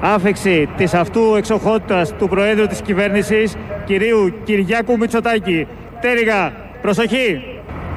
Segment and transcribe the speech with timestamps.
[0.00, 5.66] άφηξη της αυτού εξοχότητας του Προέδρου της κυβέρνησης, κυρίου Κυριάκου Μητσοτάκη.
[6.00, 7.42] Τέριγα, προσοχή!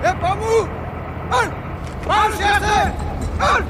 [0.01, 0.69] Επαμού!
[1.29, 1.53] Αν!
[2.07, 2.93] Παρουσιάστε!
[3.37, 3.65] Αν!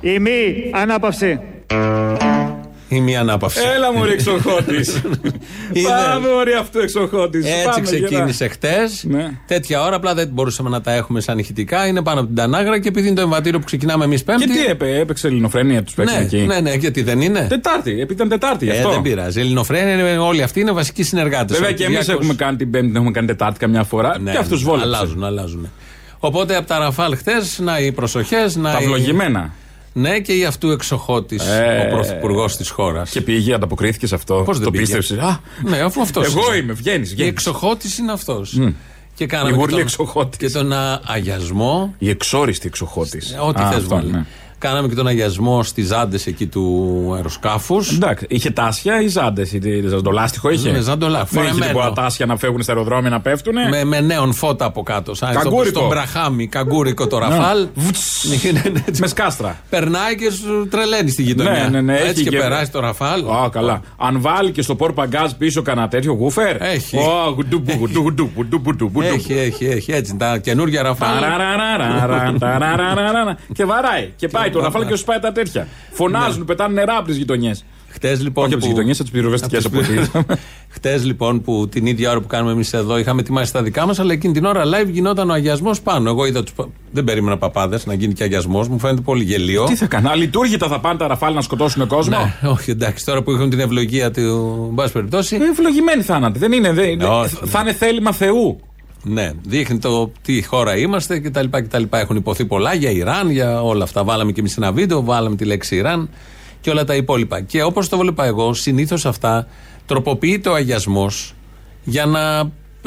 [0.00, 1.40] Η μη ανάπαυση.
[2.94, 3.58] Η μία ανάπαυση.
[3.74, 5.02] Έλα μου εξοχώτης.
[5.88, 7.44] Πάμε ωραία αυτό εξοχώτης.
[7.66, 9.04] Έτσι ξεκίνησε χτες.
[9.08, 9.30] Ναι.
[9.46, 11.86] Τέτοια ώρα απλά δεν μπορούσαμε να τα έχουμε σαν ηχητικά.
[11.86, 14.44] Είναι πάνω από την Τανάγρα και επειδή είναι το εμβατήριο που ξεκινάμε εμείς Πέμπτη.
[14.46, 16.36] Και τι έπαι, έπαιξε ελληνοφρένεια τους παίξαν ναι, εκεί.
[16.36, 18.90] ναι, ναι, γιατί δεν είναι; Τετάρτη, επειδή ήταν Τετάρτη γι' Ε, αυτό.
[18.90, 19.40] δεν πειράζει.
[19.40, 21.56] Ελληνοφρένια είναι- όλοι αυτοί είναι βασικοί συνεργάτες.
[21.58, 24.18] Βέβαια και εμείς έχουμε κάνει την Πέμπτη, την έχουμε κάνει Τετάρτη καμιά φορά.
[24.20, 24.88] Ναι, και αυτούς ναι, βόλεψε.
[24.88, 25.68] Αλλάζουν, αλλάζουν.
[26.18, 28.72] Οπότε από τα Ραφάλ χτες, να οι προσοχές, να.
[28.72, 29.52] Τα οι- ευλογημένα.
[29.96, 33.10] Ναι, και η αυτού εξοχώτης, Ε, ο πρωθυπουργός της χώρας.
[33.10, 34.42] Και πήγε, ανταποκρίθηκε σε αυτό.
[34.46, 35.14] Πώς δεν το πήγε; πίστεψε.
[35.14, 36.26] Α, Ναι, αφού αυτός.
[36.26, 37.14] εγώ είμαι, βγαίνεις.
[37.16, 38.58] Η εξοχώτης είναι αυτός.
[39.14, 40.38] Και Η κάναμε γουρλή και τον, εξοχώτης.
[40.38, 41.94] και τον α, αγιασμό.
[41.98, 43.36] Η εξόριστη εξοχώτης.
[43.40, 44.26] Ό,τι θες βάλει.
[44.64, 47.92] Κάναμε και τον αγιασμό στις ζάντε εκεί του αεροσκάφους.
[47.94, 49.52] Εντάξει, είχε τάσια ή ζάντες,
[50.02, 51.66] το λάστιχο είχε; Ναι, ζαντολά, Δεν είχε φορεμένο.
[51.66, 53.54] τίποτα τάσια να φεύγουν στα αεροδρόμια να πέφτουν.
[53.70, 55.14] Με, με νέον φώτα από κάτω.
[55.14, 55.78] Σαν στο, Καγκούρικο.
[55.78, 57.58] στον Μπραχάμι, καγκούρικο το ραφάλ.
[58.42, 59.00] Ναι, ναι, ναι, έτσι.
[59.00, 59.60] Με σκάστρα.
[59.70, 61.52] Περνάει και σου τρελαίνει στη γειτονιά.
[61.52, 63.20] Ναι, ναι, ναι, Έτσι έχει και, και- περάσει το ραφάλ.
[63.30, 63.80] Α, καλά.
[63.96, 66.96] Αν βάλει και στο πόρ παγκάζ πίσω κανένα τέτοιο γούφερ; Έχει.
[66.96, 69.00] Ω, γουντού, γουντού, γουντού, γουντού, γουντού, γουντού.
[69.14, 69.92] Έχει, έχει, έχει.
[69.92, 70.16] Έτσι.
[70.18, 71.20] Τα καινούργια ραφάλ.
[71.20, 73.36] Ταραραραραρα, ταραραραραρα.
[73.54, 74.12] Και βαράει.
[74.16, 74.72] Και πάει το πάει.
[74.72, 75.68] ραφάλ και σου πάει τα τέτοια.
[75.92, 77.64] Φωνάζουν, πετάνε νερά από τι γειτονιές.
[77.88, 78.44] Χτες λοιπόν.
[78.44, 80.34] Όχι από τις που- γειτονιές, από τις πυροβεστικές από από τις- ό,τι.
[80.76, 83.98] Χτες λοιπόν που την ίδια ώρα που κάνουμε εμείς εδώ είχαμε ετοιμάσει τα δικά μας,
[83.98, 86.08] αλλά εκείνη την ώρα live γινόταν ο αγιασμός πάνω.
[86.10, 86.54] Εγώ είδα τους.
[86.90, 89.64] Δεν περίμενα παπάδες να γίνει και αγιασμός, μου φαίνεται πολύ γελίο.
[89.64, 93.22] Τι θα κάνουν, αλειτούργητα θα πάνε τα ραφάλ να σκοτώσουν κόσμο; Ναι, όχι εντάξει, τώρα
[93.22, 94.20] που έχουν την ευλογία του.
[94.68, 95.36] Εν πάση περιπτώσει.
[95.40, 96.38] Ε, Ευλογημένοι θάνατοι.
[96.38, 96.72] Δεν είναι.
[96.72, 97.36] δεν- Όχι.
[97.44, 98.60] Θα είναι θέλημα Θεού.
[99.04, 101.46] Ναι, δείχνει το τι χώρα είμαστε κτλ.
[101.50, 101.82] κτλ.
[101.90, 104.04] Έχουν υποθεί πολλά για Ιράν, για όλα αυτά.
[104.04, 106.08] Βάλαμε και εμείς ένα βίντεο, βάλαμε τη λέξη Ιράν
[106.60, 107.40] και όλα τα υπόλοιπα.
[107.40, 109.46] Και όπως το βλέπα εγώ, συνήθως αυτά
[109.86, 111.34] τροποποιείται ο αγιασμός
[111.84, 112.38] για να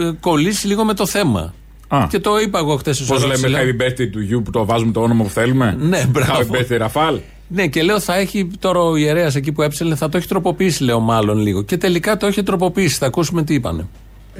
[0.04, 1.54] ε, κολλήσει λίγο με το θέμα.
[1.88, 2.08] Α.
[2.10, 5.02] Και το είπα εγώ χθες Πώς λέμε Happy Birthday to you που το βάζουμε το
[5.02, 6.40] όνομα που θέλουμε; Ναι, μπράβο.
[6.40, 7.20] Happy Birthday Ραφάλ.
[7.48, 10.84] Ναι, και λέω θα έχει τώρα ο ιερέας εκεί που έψελε, θα το έχει τροποποιήσει,
[10.84, 11.62] λέω μάλλον λίγο.
[11.62, 12.98] Και τελικά το έχει τροποποιήσει.
[12.98, 13.88] Θα ακούσουμε τι είπανε.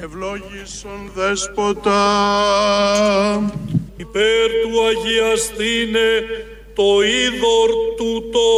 [0.02, 2.02] Ευλόγησον δέσποτα.
[3.96, 6.10] Υπέρ του αγιαστήνε
[6.74, 8.48] το είδωρ τούτο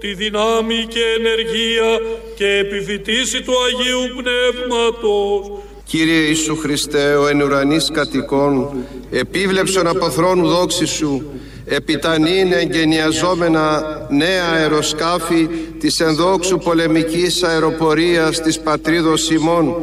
[0.00, 2.00] τη δυνάμει και ενεργία
[2.34, 5.50] και επιφυτίσει του Αγίου Πνεύματος.
[5.84, 11.22] Κύριε Ιησού Χριστέ, ο εν ουρανής κατοικών, επίβλεψον από θρόνου δόξη σου,
[11.64, 15.48] επιτανήν εγγενιαζόμενα νέα αεροσκάφη
[15.78, 19.74] της ενδόξου πολεμικής αεροπορίας της πατρίδος ημών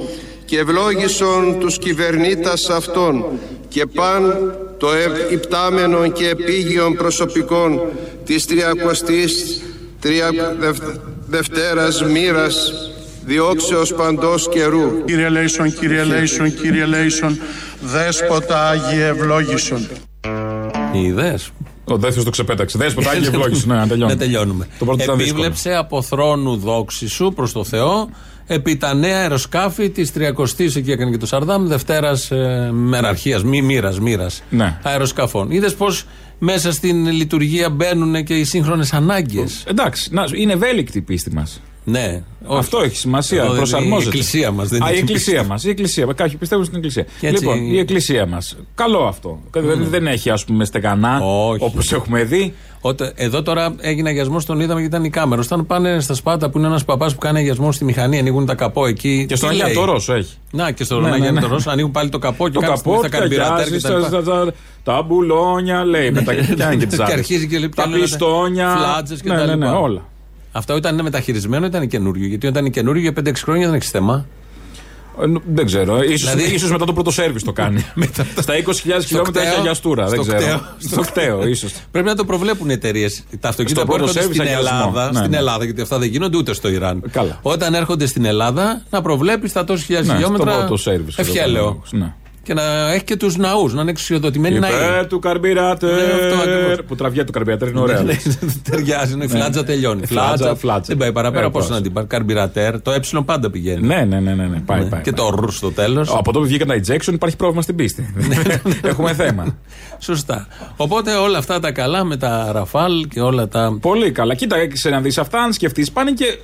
[0.50, 3.26] και ευλόγησον τους κυβερνήτας αυτών
[3.68, 7.82] και παν το ευ- υπτάμενον και επίγειον προσωπικών
[8.26, 9.62] της τριακοστής
[10.00, 10.30] τρια...
[10.60, 10.98] δευ-
[11.32, 12.74] Δευτέρας μοίρας
[13.26, 17.40] διώξεως παντός καιρού Κύριε Λέησον, Κύριε Λέησον, Κύριε Λέησον
[17.82, 19.88] δέσποτα Άγιε ευλόγησον
[20.94, 21.38] Είδε.
[21.86, 22.78] Ο δεύτερο το ξεπέταξε.
[22.78, 23.68] Δέσποτα, Άγιε ευλόγηση.
[23.68, 24.14] Ναι, να τελειώνουμε.
[24.14, 24.68] Να τελειώνουμε.
[24.80, 25.44] Το πρώτο ήταν δύσκολο.
[25.44, 28.10] Επίβλεψε από θρόνου δόξης σου προς το Θεό
[28.52, 33.62] επί τα νέα αεροσκάφη της 30η, εκεί έκανε και το Σαρδάμ, Δευτέρας ε, μεραρχίας, μη
[33.62, 34.80] μοίρα, μοίρα Ναι.
[34.84, 35.52] αεροσκαφών.
[35.52, 35.88] Είδες πω
[36.40, 41.62] μέσα στην λειτουργία μπαίνουν και οι σύγχρονες ανάγκες; Εντάξει, να, είναι ευέλικτη η πίστη μας.
[41.84, 42.22] Ναι.
[42.46, 42.60] όχι.
[42.60, 43.38] Αυτό έχει σημασία.
[43.40, 44.04] Εδώ δεν- προσαρμόζεται.
[44.04, 45.64] Η εκκλησία μας δεν Α, είναι η η εκκλησία μας.
[45.64, 46.06] Η εκκλησία.
[46.16, 47.06] Κάποιοι πιστεύουν στην εκκλησία.
[47.20, 48.58] Και έτσι- Λοιπόν, η εκκλησία μας.
[48.76, 49.40] Καλό αυτό.
[49.52, 51.64] Δεν, δεν έχει, ας πούμε, στεγανά Όχι.
[51.64, 52.54] όπως έχουμε δει.
[52.82, 55.42] Όταν, εδώ τώρα έγινε αγιασμός, τον είδαμε και ήταν η κάμερα.
[55.42, 58.56] Όταν πάνε στα Σπάτα που είναι ένας παπάς που κάνει αγιασμό στη μηχανή, ανοίγουν τα
[58.56, 59.26] καπό εκεί.
[59.28, 60.34] Και στον τι Αγία λέει; Τωρόσο έχει.
[60.52, 61.42] Να και στον Ναι, Αγία ναι, ναι.
[61.42, 64.08] Τωρόσο ανοίγουν πάλι το καπό και Το κάνουν καπό, στα καρμπιρατέρ ταιριάζει και τα λοιπά.
[64.08, 64.54] στα- στα-
[64.84, 66.12] τα μπουλόνια, λέει.
[66.12, 67.16] Με τα και πιάνει και τις Και άλλες.
[67.16, 68.76] αρχίζει και λέει, Τα πιάνουν πιστόνια.
[68.78, 69.80] φλάτζες και ναι, τα ναι, ναι, λοιπά.
[69.80, 70.02] όλα.
[70.52, 72.28] Αυτό ήταν μεταχειρισμένο, ήταν καινούριο.
[72.28, 74.26] Γιατί όταν είναι καινούριο για 5-6 χρόνια δεν έχεις θέμα.
[75.22, 76.04] Ε, νο- Δεν ξέρω.
[76.04, 77.86] Ίσως, Δηλαδή- ίσως μετά το πρώτο σερβις το κάνει.
[78.42, 79.60] Στα 20.000 χιλιόμετρα έχει κτέο.
[79.60, 80.06] αγιαστούρα.
[80.08, 80.46] Δεν Στο ξέρω.
[80.46, 80.62] κτέο.
[80.90, 81.74] Στο κτέο, ίσως.
[81.92, 83.24] Πρέπει να το προβλέπουν οι εταιρείες.
[83.40, 84.78] Τα αυτοκίνητα Στο που πρώτο έρχονται σερβις στην αγιασμό.
[84.88, 85.38] Ελλάδα, Ναι, στην ναι.
[85.38, 87.02] Ελλάδα, γιατί αυτά δεν γίνονται ούτε στο Ιράν.
[87.12, 87.40] Καλά.
[87.42, 90.58] Όταν έρχονται στην Ελλάδα, να προβλέπεις τα τόσε χιλιάδες Ναι, στο χιλιόμετρα.
[90.60, 91.18] πρώτο σερβις.
[91.18, 91.84] Ευχέλαιο.
[91.92, 92.14] Ναι.
[92.44, 94.72] Και να έχει και τους ναούς, να είναι εξουσιοδοτημένοι ναοί.
[94.72, 95.90] Υπέρ του καρμπιρατέρ.
[95.90, 96.86] Ναι, αυτό ακριβώς.
[96.88, 98.02] Που τραβιέται το καρμπιρατέρ είναι ωραία.
[98.02, 98.18] Ναι,
[98.70, 100.06] Ταιριάζει, ναι, η φλάτζα τελειώνει.
[100.06, 100.84] Φλάτζα, Φλάτζα, φλάτζα.
[100.88, 101.46] Δεν πάει παραπέρα.
[101.46, 101.76] Ε, Πώς πώς.
[101.76, 102.08] να την πάρει.
[102.08, 102.82] Καρμπιρατέρ.
[102.82, 103.88] Το ε πάντα πηγαίνει.
[103.88, 104.60] Ναι, ναι, ναι, ναι, ναι.
[104.60, 104.90] Πάει, Ναι.
[104.90, 105.02] πάει.
[105.02, 105.30] Και πάει.
[105.30, 106.10] το ρου στο τέλος.
[106.10, 108.14] Από τότε που βγήκαν τα ejection υπάρχει πρόβλημα στην πίστη.
[108.84, 109.58] Έχουμε θέμα.
[110.00, 110.48] Σωστά.
[110.78, 113.78] Οπότε όλα αυτά τα καλά με τα ραφάλ και όλα τα.
[113.82, 114.36] Πολύ καλά.
[114.36, 116.40] Κοίτα, σε να δεις αυτά, αν σκεφτείς, πάνε και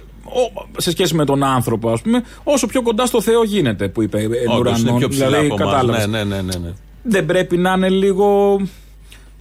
[0.77, 4.27] σε σχέση με τον άνθρωπο, ας πούμε, όσο πιο κοντά στο Θεό γίνεται, που είπε
[4.57, 5.73] Όντως, είναι πιο ψηλά Δηλαδή, από εμάς.
[5.73, 6.07] κατάλαβες.
[6.07, 6.73] Ναι, ναι, ναι, ναι, ναι.
[7.03, 8.57] Δεν πρέπει να είναι λίγο.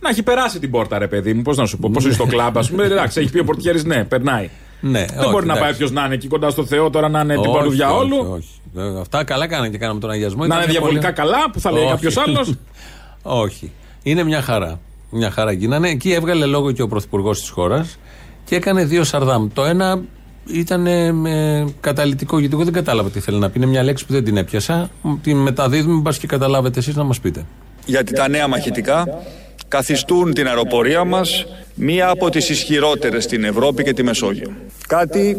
[0.01, 1.43] Να έχει περάσει την πόρτα, ρε παιδί μου.
[1.43, 2.85] Πώς να σου πω, πώς είναι στο κλαμπ, ας πούμε.
[2.85, 4.51] Εντάξει, έχει πει ο πορτιέρης, ναι, περνάει.
[4.81, 5.61] Ναι, Δεν όχι, μπορεί να εντάξει.
[5.63, 8.13] πάει ποιος να είναι εκεί κοντά στο Θεό τώρα να είναι την Όχι, παρουδιά όχι,
[8.13, 8.31] όλου.
[8.33, 8.49] όχι.
[8.73, 10.41] Βέβαια, Αυτά καλά κάνανε και κάναμε τον αγιασμό.
[10.41, 11.91] Να Ήταν είναι μια διαβολικά πολύ- καλά, που θα λέει Όχι.
[11.93, 12.55] κάποιος άλλος.
[13.45, 13.73] Όχι.
[14.03, 14.81] Είναι μια χαρά.
[15.11, 15.89] Μια χαρά γίνανε.
[15.89, 17.99] Εκεί έβγαλε λόγο και ο πρωθυπουργός της χώρας
[18.45, 19.49] και έκανε δύο σαρδάμ.
[19.53, 20.01] Το ένα
[20.46, 23.58] ήταν ε, με καταλητικό, γιατί εγώ δεν κατάλαβα τι θέλει να πει.
[23.58, 24.91] Είναι μια λέξη που δεν την έπιασα.
[25.23, 27.44] Την μεταδίδουμε, μπας και καταλάβετε εσείς να μας πείτε.
[27.87, 29.23] γιατί τα νέα μαχητικά
[29.69, 34.52] καθιστούν την αεροπορία μας μία από τις ισχυρότερες στην Ευρώπη και τη Μεσόγειο.
[34.88, 35.37] Κάτι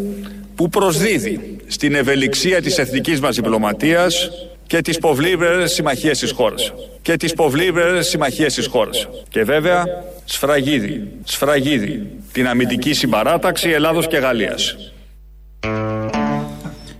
[0.55, 4.29] που προσδίδει στην ευελιξία της εθνικής μας διπλωματίας
[4.67, 6.73] και τις ποβλίβερες συμμαχίες της χώρας.
[7.01, 9.07] Και τις ποβλίβερες συμμαχίες της χώρας.
[9.29, 9.83] Και βέβαια
[10.25, 14.75] σφραγίδι, σφραγίδι την αμυντική συμπαράταξη Ελλάδος και Γαλλίας.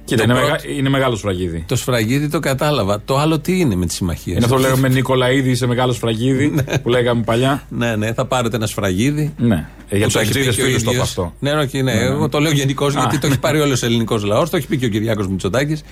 [0.06, 0.78] Κοίτα, Το είναι, πρώτο- μεγα...
[0.78, 1.64] είναι μεγάλο σφραγίδι.
[1.68, 3.02] Το σφραγίδι το κατάλαβα.
[3.06, 4.34] Το άλλο τι είναι με τι συμμαχίε.
[4.34, 6.54] Είναι αυτό που λέγαμε Νικολαίδη, είσαι μεγάλο σφραγίδι,
[6.84, 7.64] που λέγαμε παλιά.
[7.70, 9.34] Ναι, ναι, θα πάρετε ένα σφραγίδι.
[9.38, 9.68] Ναι.
[9.90, 11.10] Ε, για Που τους έχει πει εξήδε και ο φίλους το είπα ίδιος.
[11.10, 11.34] αυτό.
[11.40, 14.50] Ναι, όχι, ναι, εγώ το λέω γενικώς γιατί το έχει πάρει όλος ο ελληνικός λαός.
[14.50, 15.84] Το έχει πει και ο Κυριάκος Μητσοτάκης.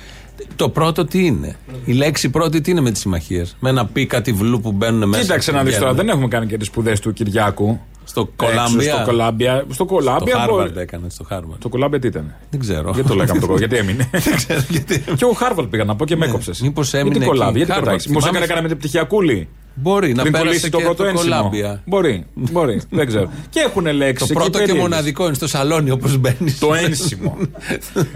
[0.56, 1.56] Το πρώτο τι είναι;
[1.86, 5.10] Η λέξη πρώτη τι είναι με τις συμμαχίες; Με ένα πι κάτι βλού που μπαίνουν
[5.10, 5.22] μέσα.
[5.22, 6.06] Κοίταξε και να δεις τώρα, βγαίνουν.
[6.06, 7.80] δεν έχουμε κάνει και τις σπουδές του Κυριάκου.
[8.06, 8.94] Στο Έξω, Κολάμπια.
[8.96, 9.64] Στο Κολάμπια.
[9.64, 10.36] Στο Στο Κολάμπια.
[10.38, 11.10] Χάρβαρντ μπορεί- έκανε.
[11.10, 11.62] Στο Χάρβαρντ.
[11.62, 12.34] Το Κολάμπια τι ήταν.
[12.50, 12.92] Δεν ξέρω.
[12.94, 15.04] Γιατί το λέγαμε το Κολάμπια, γιατί έμεινε; Δεν ξέρω γιατί.
[15.16, 16.62] Και ο Χάρβαρντ πήγα να πω και με έκοψες.
[16.62, 17.98] μήπως έμεινε Γιατί Κολάμπια, εκεί; γιατί Χάρβαρντ.
[17.98, 20.80] το Μήπως Θυμάμαι- έκανε κανένα με την πτυχιακούλη; Μπορεί να Πριν πέρασε πουλήσει και το
[20.80, 21.36] πρώτο το ένσημο.
[21.36, 21.82] Κολάμπια.
[21.86, 23.32] Μπορεί, μπορεί, δεν ξέρω.
[23.50, 24.28] Και έχουν λέξει.
[24.28, 26.60] Το πρώτο και μοναδικό είναι στο σαλόνι όπως μπαίνεις.
[26.60, 27.38] Το ένσημο.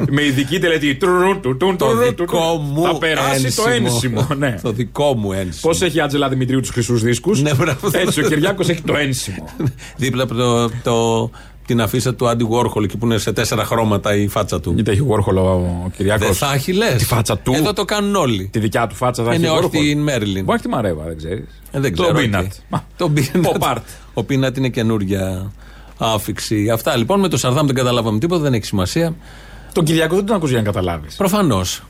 [0.10, 0.96] με ειδική τελετή.
[0.96, 4.28] Τρουρου, του, του, Το του, του, δικό μου Θα περάσει το ένσημο.
[4.38, 4.56] Ναι.
[4.62, 5.72] Το δικό μου ένσημο.
[5.72, 7.90] Πώς έχει η Άτζελα Δημητρίου τους χρυσούς δίσκους; Ναι, μπράβο.
[7.92, 9.50] Έτσι ο Κυριάκος έχει το ένσημο.
[9.98, 11.30] Δίπλα από το, το,
[11.68, 14.72] την αφίσα του Άντι Warhol εκεί που είναι σε τέσσερα χρώματα η φάτσα του.
[14.74, 16.96] Γιατί έχει Warhol ο Κυριάκος; Δεν θα έχει λες.
[16.98, 17.54] Τη φάτσα του.
[17.54, 18.50] Εδώ το κάνουν όλοι.
[18.52, 19.72] Τη δικιά του φάτσα θα Είναι έχει όχι Warhol.
[19.72, 20.44] την Μέριλιν.
[20.44, 21.46] Μπορεί τη Μαρέβα, δεν ξέρεις.
[21.72, 22.18] Ε, δεν Το ξέρω.
[22.20, 22.44] Peanut.
[22.46, 22.52] OK.
[22.70, 22.86] Μα.
[22.98, 23.42] Το Peanut.
[23.46, 23.82] Pop art.
[24.14, 25.52] Ο Peanut είναι καινούρια
[25.98, 26.70] άφιξη.
[26.70, 29.16] Αυτά λοιπόν με το Σαρδάμ δεν καταλάβαμε τίποτα, δεν έχει σημασία.
[29.74, 31.16] Τον Κυριακό δεν τον ακούς για να καταλάβεις.
[31.16, 31.84] Προφανώς.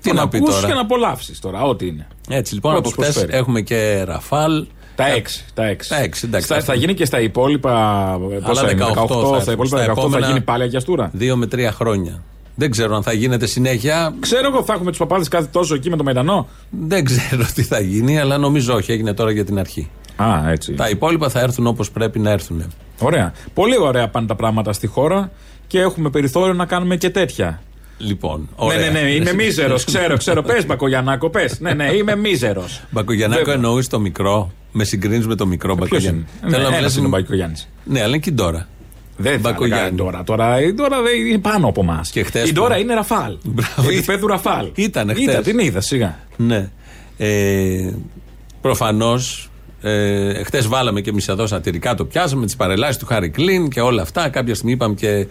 [0.00, 2.06] Τι Τον να πει ακούς τώρα; και να απολαύσεις τώρα, ό,τι είναι.
[2.28, 3.38] Έτσι λοιπόν από Πρώτος χθες προσφέρει.
[3.38, 4.66] έχουμε και Ραφάλ.
[4.96, 5.44] Τα έξι.
[5.54, 5.88] Τα έξι.
[5.88, 6.46] Τα έξι, εντάξει.
[6.46, 7.72] Στα- θα γίνει και στα υπόλοιπα.
[8.46, 9.40] Πόσα είναι, 18 θα 18, έχουμε.
[9.40, 11.10] στα υπόλοιπα Στα 18 θα επόμενα- γίνει πάλι αγιαστούρα.
[11.12, 12.22] Δύο με τρία χρόνια.
[12.54, 14.14] Δεν ξέρω αν θα γίνεται συνέχεια.
[14.20, 16.48] Ξέρω εγώ, θα έχουμε τους παπάδες κάθε τόσο εκεί με το Μαϊντανό.
[16.70, 18.92] Δεν ξέρω τι θα γίνει, αλλά νομίζω όχι.
[18.92, 19.90] Έγινε τώρα για την αρχή.
[20.16, 20.72] Α, έτσι.
[20.72, 22.72] Τα υπόλοιπα θα έρθουν όπως πρέπει να έρθουν.
[22.98, 23.32] Ωραία.
[23.54, 25.30] Πολύ ωραία πάνε τα πράγματα στη χώρα
[25.66, 27.62] και έχουμε περιθώριο να κάνουμε και τέτοια.
[27.98, 28.90] Λοιπόν, Ναι, ωραία.
[28.90, 30.42] ναι, ναι, είμαι μίζερος, ξέρω, ξέρω.
[30.42, 31.60] Πες, Μπακογιαννάκο, πες.
[31.60, 32.82] Ναι, ναι, είμαι μίζερος.
[32.90, 33.54] Μπακογιαννάκο Βέβαια.
[33.54, 34.52] εννοείς το μικρό.
[34.72, 36.48] Με συγκρίνεις με το μικρό Ποιος είναι; Μπακογιαννάκο.
[36.48, 37.56] Ναι, να ένας μιλάς είναι ο με- Μπακογιάννη.
[37.84, 38.68] Ναι, αλλά είναι και η Ντόρα.
[39.16, 39.84] Δεν θα Μπακογιάννη.
[39.84, 40.24] έλεγα τώρα.
[40.24, 42.10] Τώρα, η Ντόρα δεν είναι πάνω από εμάς.
[42.10, 43.36] Και χτες Η που- Ντόρα είναι Ραφάλ.
[43.44, 43.88] Μπράβο.
[43.90, 44.70] Επίπεδου Ραφάλ.
[44.74, 45.44] Ήτανε Είδα, χτες.
[45.44, 46.18] την είδα, σιγά.
[46.36, 46.70] Ναι.
[47.16, 47.92] Ε,
[48.60, 49.50] Προφανώς.
[49.80, 53.80] Ε, Χθες βάλαμε και εμείς εδώ σατυρικά το πιάσαμε, τις παρελάσεις του Χάρη Κλίν και
[53.80, 54.28] όλα αυτά.
[54.28, 55.26] Κάποια στιγμή είπαμε και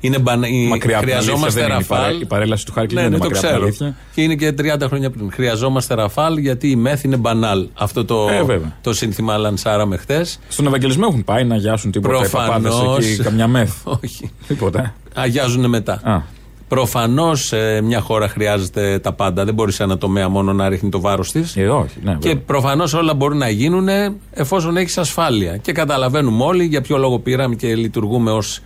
[0.00, 0.48] είναι μπανα...
[0.48, 2.20] η- Μακριά από την αλήθεια χρειαζόμαστε δεν είναι η παρέ- Ραφάλ.
[2.20, 3.86] η παρέλαση του Χάρη Κλίν ναι, είναι ναι, το μακριά από την ξέρω.
[3.86, 4.02] αλήθεια.
[4.14, 5.32] Και είναι και 30 χρόνια πριν.
[5.32, 7.66] Χρειαζόμαστε Ραφάλ γιατί η μεθ είναι μπανάλ.
[7.74, 8.76] Αυτό το, Ε, βέβαια.
[8.80, 10.38] το σύνθημα λανσάραμε χθες.
[10.48, 12.96] Στον Ευαγγελισμό έχουν πάει να γιάσουν τίποτα οι παπάδες Προφανώ.
[12.96, 13.72] εκεί, καμιά μεθ.
[14.02, 14.30] Όχι.
[14.48, 14.94] Τίποτα.
[15.14, 16.00] Αγιάζουν μετά.
[16.04, 16.20] Α.
[16.68, 17.52] Προφανώς
[17.82, 19.44] μια χώρα χρειάζεται τα πάντα.
[19.44, 21.56] Δεν μπορεί σε ένα τομέα μόνο να ρίχνει το βάρος της.
[21.56, 22.42] Ε, όχι, ναι, Και βέβαια.
[22.46, 23.88] προφανώς όλα μπορούν να γίνουν
[24.32, 25.56] εφόσον έχεις ασφάλεια.
[25.56, 28.60] Και καταλαβαίνουμε όλοι για ποιο λόγο πήραμε και λειτουργούμε ως.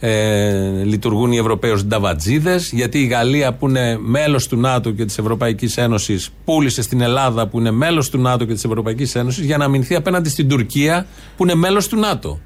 [0.00, 5.18] Ε, λειτουργούν οι Ευρωπαίοι νταβατζίδες, γιατί η Γαλλία που είναι μέλος του ΝΑΤΟ και της
[5.18, 9.56] Ευρωπαϊκής Ένωσης πούλησε στην Ελλάδα που είναι μέλος του ΝΑΤΟ και της Ευρωπαϊκής Ένωσης για
[9.56, 12.40] να αμυνθεί απέναντι στην Τουρκία που είναι μέλος του ΝΑΤΟ.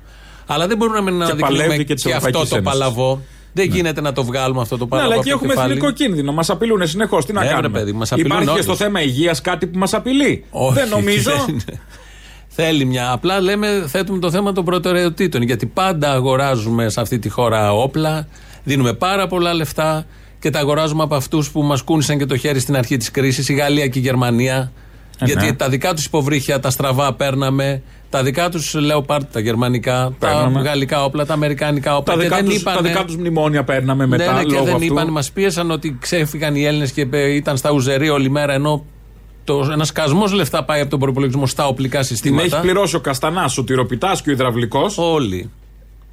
[0.46, 2.78] Αλλά δεν μπορούμε να παλεύει αναδεικνύουμε και της και, αυτό Ευρωπαϊκής το Ένωσης.
[2.78, 3.20] παλαβό.
[3.52, 5.06] Δεν γίνεται να το βγάλουμε αυτό το Ναι, παλαβό.
[5.10, 5.72] αλλά από εκεί το έχουμε κεφάλι.
[5.72, 6.32] εθνικό κίνδυνο.
[6.32, 7.24] Μας απειλούν συνεχώς.
[7.26, 8.64] Τι να Ναι, βρε κάνουμε; παιδί, μας απειλούν Υπάρχει και όντως.
[8.64, 11.30] στο θέμα υγείας κάτι που μας απειλεί; Όχι, δεν νομίζω.
[11.46, 11.80] δεν είναι.
[12.64, 13.12] Θέλει μια.
[13.12, 15.42] Απλά λέμε, θέτουμε το θέμα των προτεραιοτήτων.
[15.42, 18.26] Γιατί πάντα αγοράζουμε σε αυτή τη χώρα όπλα,
[18.64, 20.06] δίνουμε πάρα πολλά λεφτά
[20.38, 23.48] και τα αγοράζουμε από αυτούς που μας κούνησαν και το χέρι στην αρχή της κρίσης,
[23.48, 24.72] η Γαλλία και η Γερμανία.
[25.18, 25.52] Ε, γιατί ναι.
[25.52, 30.52] τα δικά τους υποβρύχια, τα στραβά παίρναμε, τα δικά τους Leopard, τα γερμανικά, Παίρναμε.
[30.52, 32.14] τα γαλλικά όπλα, τα αμερικανικά όπλα.
[32.14, 34.52] Τα και δικά, δεν τους, είπανε- τα δικά τους μνημόνια παίρναμε μετά ναι, ναι, και
[34.52, 34.86] λόγω δεν αυτού.
[34.86, 38.84] είπαν, μας πίεσαν ότι ξέφυγαν οι Έλληνες και ε, ήταν στα ουζερή όλη μέρα ενώ
[39.72, 42.44] ένας σκασμός λεφτά πάει από τον προπολογισμό στα οπλικά Την συστήματα.
[42.44, 45.50] έχει πληρώσει ο Καστανάς, ο τυροπιτάς και ο υδραυλικός, Όλοι.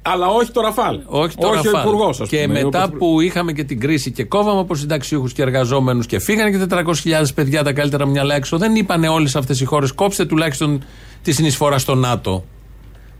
[0.02, 1.00] αλλά όχι το Ραφάλ.
[1.06, 1.80] Όχι το ο Ραφάλ.
[1.82, 2.22] υπουργός.
[2.28, 6.50] Και μετά που είχαμε και την κρίση και κόβαμε από συνταξιούχους και εργαζόμενους και φύγανε
[6.50, 10.84] και 400.000 παιδιά τα καλύτερα μυαλά έξω, δεν είπανε όλες αυτές οι χώρες κόψτε τουλάχιστον
[11.22, 12.44] τη συνεισφορά στο ΝΑΤΟ.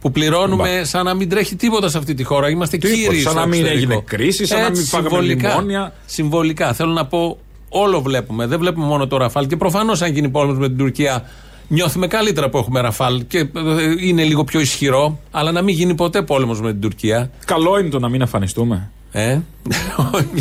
[0.00, 2.48] Που πληρώνουμε σαν να μην τρέχει τίποτα σε αυτή τη χώρα.
[2.50, 3.20] Είμαστε Τίποτα, κύριοι.
[3.20, 3.92] σαν στο να μην εξωτερικό.
[3.92, 5.48] έγινε κρίση, σαν να Έτσι, μην φάγαμε συμβολικά.
[5.48, 5.92] μνημόνια.
[6.06, 6.72] Συμβολικά.
[6.72, 7.38] Θέλω να πω,
[7.68, 8.46] όλο βλέπουμε.
[8.46, 9.46] Δεν βλέπουμε μόνο το Ραφάλ.
[9.46, 11.24] Και προφανώς, αν γίνει πόλεμος με την Τουρκία,
[11.68, 13.46] νιώθουμε καλύτερα που έχουμε Ραφάλ και ε,
[14.00, 15.18] είναι λίγο πιο ισχυρό.
[15.30, 17.30] Αλλά να μην γίνει ποτέ πόλεμος με την Τουρκία.
[17.44, 18.90] Καλό είναι το να μην αφανιστούμε.
[19.12, 19.38] Ε;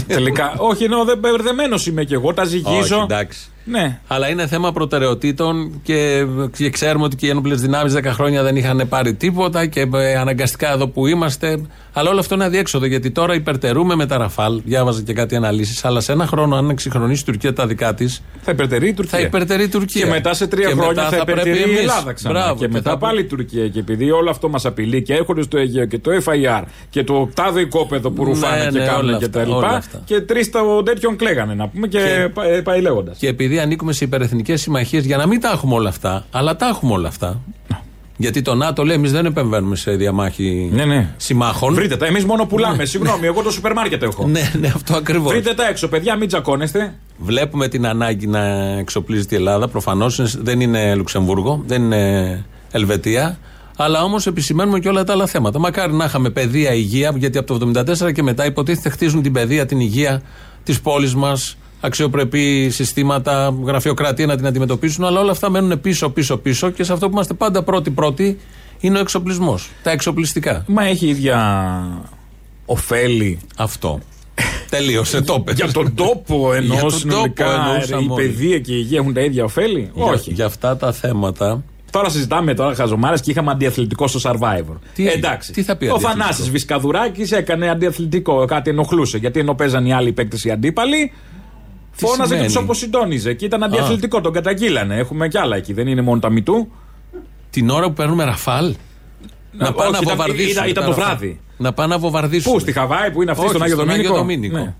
[0.07, 0.53] Τελικά.
[0.57, 3.01] Όχι, ενώ δεν μπερδεμένος είμαι κι εγώ, τα Όχι, ζυγίζω.
[3.03, 3.49] εντάξει.
[3.69, 3.99] Ναι.
[4.07, 6.25] Αλλά είναι θέμα προτεραιοτήτων και,
[6.57, 10.15] και ξέρουμε ότι και οι ένοπλες δυνάμεις 10 χρόνια δεν είχαν πάρει τίποτα και ε,
[10.17, 11.61] αναγκαστικά εδώ που είμαστε.
[11.93, 14.61] Αλλά όλο αυτό είναι αδιέξοδο γιατί τώρα υπερτερούμε με τα Ραφάλ.
[14.65, 15.85] Διάβαζα και κάτι αναλύσεις.
[15.85, 19.17] Αλλά σε ένα χρόνο, αν εξυγχρονίσει η Τουρκία τα δικά της, Θα υπερτερεί η Τουρκία.
[19.19, 20.01] θα υπερτερεί η Τουρκία.
[20.03, 21.79] Και μετά σε τρία Και χρόνια μετά θα υπερτερεί πρέπει η εμείς.
[21.79, 22.33] Ελλάδα ξανά.
[22.39, 23.67] Μπράβο, και μετά θα- πάλι η Τουρκία.
[23.67, 27.29] Και επειδή όλο αυτό μας απειλεί και έρχονται στο Αιγαίο και το FIR και το
[27.33, 29.75] τάδε οικόπεδο που Ναι, ρουφάνε και ναι, κάνουν όλα και αυτά, τα όλα λοιπά.
[29.77, 30.01] αυτά.
[30.05, 33.17] Και τρεις των τέτοιων κλαίγανε να πούμε και, Και- πα- ε, πάει λέγοντας.
[33.17, 36.67] Και επειδή ανήκουμε σε υπερεθνικές συμμαχίες, για να μην τα έχουμε όλα αυτά, αλλά τα
[36.67, 37.41] έχουμε όλα αυτά.
[38.17, 41.13] Γιατί το ΝΑΤΟ λέει: Εμείς δεν επεμβαίνουμε σε διαμάχη Ναι, ναι.
[41.17, 41.73] συμμάχων.
[41.73, 42.85] Βρείτε τα, εμείς μόνο πουλάμε.
[42.85, 44.27] Συγγνώμη, εγώ το σούπερ μάρκετ έχω.
[44.27, 45.31] Ναι, ναι, αυτό ακριβώς.
[45.31, 46.93] Βρείτε τα έξω, παιδιά, μην τσακώνεστε.
[47.17, 48.39] Βλέπουμε την ανάγκη να
[48.77, 49.67] εξοπλίζεται η Ελλάδα.
[49.67, 53.37] Προφανώς δεν είναι Λουξεμβούργο, δεν είναι Ελβετία.
[53.77, 55.59] Αλλά όμως επισημαίνουμε και όλα τα άλλα θέματα.
[55.59, 57.71] Μακάρι να είχαμε παιδεία, υγεία, γιατί από το
[58.07, 60.21] 1974 και μετά υποτίθεται χτίζουν την παιδεία, την υγεία
[60.63, 65.05] της πόλης μας, αξιοπρεπή συστήματα, γραφειοκρατία να την αντιμετωπίσουν.
[65.05, 68.37] Αλλά όλα αυτά μένουν πίσω, πίσω, πίσω και σε αυτό που είμαστε πάντα πρώτοι-πρώτοι
[68.79, 69.69] είναι ο εξοπλισμός.
[69.83, 70.63] Τα εξοπλιστικά.
[70.67, 71.37] Μα έχει ίδια
[72.65, 73.99] ωφέλη Αυτό.
[74.69, 75.55] Τελείωσε, το πες.
[75.59, 78.21] για τον τόπο Για ενώ τον συνολικά τόπο εννοούσαμε η όλοι.
[78.27, 80.31] παιδεία και η υγεία έχουν τα ίδια ωφέλη; Για- Όχι.
[80.33, 81.63] Για αυτά τα θέματα.
[81.91, 84.75] Τώρα συζητάμε τώρα χαζομάρες και είχαμε αντιαθλητικό στο Survivor.
[84.95, 85.51] Τι- Εντάξει.
[85.53, 88.45] τι θα πει Ο αντιαθλητικό; Θανάσης Βυσκαδουράκης έκανε αντιαθλητικό.
[88.45, 89.17] Κάτι ενοχλούσε.
[89.17, 91.11] Γιατί ενώ παίζαν οι άλλοι παίκτες οι αντίπαλοι,
[92.05, 93.33] φώναζε και σημαίνει; του αποσυντόνιζε.
[93.33, 94.21] Και ήταν αντιαθλητικό.
[94.21, 94.97] Τον καταγγείλανε.
[94.97, 95.73] Έχουμε κι άλλα εκεί.
[95.73, 96.71] Δεν είναι μόνο τα μητού.
[97.49, 98.75] Την ώρα που παίρνουμε ραφάλ.
[99.51, 100.51] Να πάνε όχι, να ήταν- βομβαρδίσουν.
[100.51, 101.15] ήταν- ήταν τα το Ραφάλ.
[101.17, 101.39] βράδυ.
[101.57, 102.51] Να πάνε να βομβαρδίσουν.
[102.51, 104.13] Πού, στη Χαβάη που είναι αυτή Όχι, στον Άγιο στον Δομήνικο.
[104.13, 104.73] Άγιο Δομήνικο; Ναι.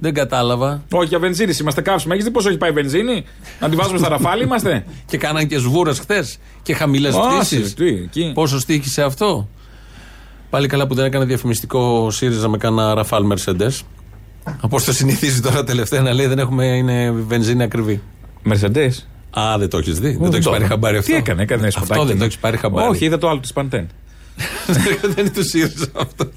[0.00, 0.82] Δεν κατάλαβα.
[0.92, 2.12] Όχι, για βενζίνη είμαστε κάψιμο.
[2.14, 3.24] Έχεις δει πόσο έχει πάει η βενζίνη;
[3.60, 6.38] Να τη βάζουμε στα ραφάλ είμαστε; Και κάναν και σβούρες χθες.
[6.62, 7.74] Και χαμηλές Άσε, πτήσεις.
[7.74, 8.30] τι, εκεί.
[8.34, 9.48] Πόσο στήχησε αυτό;
[10.50, 13.80] Πάλι καλά που δεν έκανε διαφημιστικό ΣΥΡΙΖΑ με κάνα ραφάλ Mercedes.
[14.60, 18.00] Όπω το συνηθίζει τώρα τελευταία να λέει δεν έχουμε, είναι βενζίνη ακριβή.
[18.42, 18.92] Μερσεντέ.
[19.38, 20.10] Α, δεν το έχεις δει.
[20.20, 22.06] δεν το έχεις πάρει χαμπάρι αυτό; Τι έκανε, έκανε ένα Αυτό σποτάκι.
[22.06, 22.88] δεν το έχεις πάρει χαμπάρι.
[22.88, 23.88] Όχι, είδα το άλλο της Παντέν.
[25.02, 26.30] δεν είναι τους ΣΥΡΙΖΑ αυτό.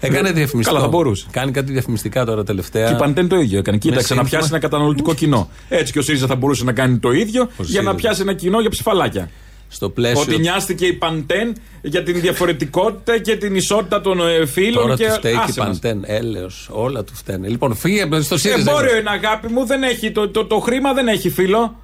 [0.00, 0.76] Έκανε διαφημιστικό.
[0.76, 1.26] Καλά, θα μπορούσε.
[1.30, 2.86] Κάνει κάτι διαφημιστικά τώρα τελευταία.
[2.86, 3.76] Και η Παντέν το ίδιο έκανε.
[3.78, 4.28] Κοίταξε να σύνθημα.
[4.28, 5.48] πιάσει ένα καταναλωτικό κοινό.
[5.68, 7.82] Έτσι και ο ΣΥΡΙΖΑ θα μπορούσε να κάνει το ίδιο για ΣΥΡΙΖΑ.
[7.82, 9.30] να πιάσει ένα κοινό για ψηφαλάκια.
[9.72, 10.20] Στο πλαίσιο.
[10.20, 15.06] Ότι νοιάστηκε η Παντέν για την διαφορετικότητα και την ισότητα των ε, φίλων Τώρα και
[15.06, 15.78] του φταίει και η άσε μας.
[15.78, 16.02] Παντέν.
[16.06, 17.48] Έλεος, όλα του φταίνε.
[17.48, 18.70] Λοιπόν, φύγε στο ΣΥΡΙΖΑ.
[18.70, 21.76] Εμπόριο είναι αγάπη μου, δεν έχει, το, το, το χρήμα δεν έχει φίλο.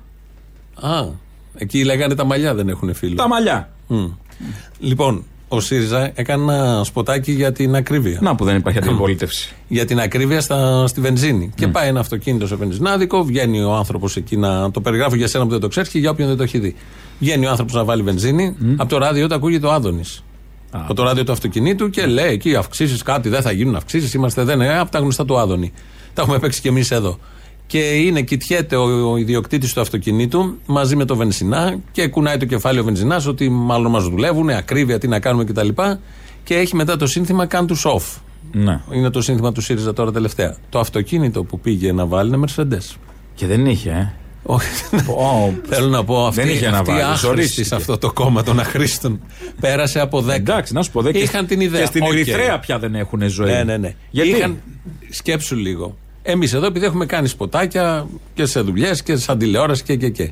[0.74, 1.06] Α,
[1.54, 3.14] εκεί λέγανε τα μαλλιά δεν έχουν φίλο.
[3.14, 3.70] Τα μαλλιά.
[3.86, 4.06] Μμ.
[4.78, 8.18] Λοιπόν, ο ΣΥΡΙΖΑ έκανε ένα σποτάκι για την ακρίβεια.
[8.22, 9.54] Να που δεν υπάρχει αντιπολίτευση.
[9.68, 11.52] Για την ακρίβεια στα, στη βενζίνη.
[11.54, 15.44] Και πάει ένα αυτοκίνητο σε βενζινάδικο, βγαίνει ο άνθρωπος εκεί να το περιγράφω για σένα
[15.44, 16.74] που δεν το ξέρεις και για όποιον δεν το έχει δει.
[17.18, 20.22] Βγαίνει ο άνθρωπος να βάλει βενζίνη, από το ράδιο του ακούγεται ο Άδωνης.
[20.70, 24.14] Από το ράδιο του αυτοκινήτου και λέει εκεί αυξήσεις κάτι, δεν θα γίνουν αυξήσεις.
[24.14, 25.72] Είμαστε δεν είναι από τα γνωστά του Άδωνη.
[26.14, 27.18] Τα έχουμε παίξει κι εμείς εδώ.
[27.68, 32.44] Και είναι, κοιτιέται ο, ο ιδιοκτήτης του αυτοκινήτου μαζί με το βενζινά και κουνάει το
[32.44, 35.68] κεφάλι ο βενζινάς ότι μάλλον μας δουλεύουν, ακρίβεια, τι να κάνουμε κτλ.
[36.44, 38.18] Και έχει μετά το σύνθημα κάν' του off.
[38.52, 38.80] Ναι.
[38.92, 40.56] Είναι το σύνθημα του ΣΥΡΙΖΑ τώρα τελευταία.
[40.68, 42.96] Το αυτοκίνητο που πήγε να βάλει είναι Mercedes.
[43.34, 44.12] Και δεν είχε, ε.
[44.42, 44.68] Όχι.
[44.94, 47.64] Ω, Θέλω να πω αυτή, Δεν είχε να αυτή η βάλει, άχρηστη ζορίστηκε.
[47.64, 49.20] σε αυτό το κόμμα των αχρήστων
[49.60, 50.28] πέρασε από 10.
[50.28, 51.02] Εντάξει, να σου πω.
[51.02, 51.80] δε, και- Είχαν την ιδέα.
[51.80, 52.12] Και στην Οκ.
[52.12, 53.50] Ερυθρέα πια δεν έχουν ζωή.
[53.50, 53.94] Ναι, ναι, ναι.
[54.10, 54.56] Γιατί; Είχαν,
[55.10, 55.96] σκέψου λίγο.
[56.30, 60.30] Εμείς εδώ, επειδή έχουμε κάνει σποτάκια και σε δουλειές και σαν τηλεόραση και και και.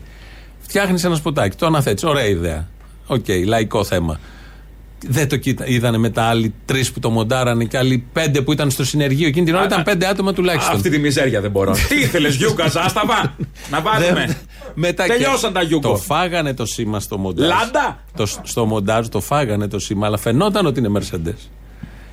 [0.60, 2.04] Φτιάχνεις ένα σποτάκι, το αναθέτεις.
[2.04, 2.68] Ωραία ιδέα.
[3.06, 4.20] Οκ, λαϊκό θέμα.
[5.08, 8.70] Δεν το κοίτα, είδανε μετά άλλοι τρεις που το μοντάρανε και άλλοι πέντε που ήταν
[8.70, 9.26] στο συνεργείο.
[9.26, 10.74] Εκείνη την ώρα ήταν πέντε άτομα τουλάχιστον.
[10.76, 11.72] Αυτή τη μιζέρια δεν μπορώ.
[11.88, 13.36] Τι ήθελες, Γιούγκο, Ζάσταβα;
[13.70, 14.12] Να βάλουμε.
[14.26, 14.36] Δεν-
[14.74, 15.88] μετά Τελειώσαν και τα Γιούγκο.
[15.88, 17.48] Το φάγανε το σήμα στο μοντάζ.
[17.48, 18.04] Λάντα.
[18.16, 21.48] Το, στο μοντάζ το φάγανε το σήμα, αλλά φαινόταν ότι είναι Mercedes.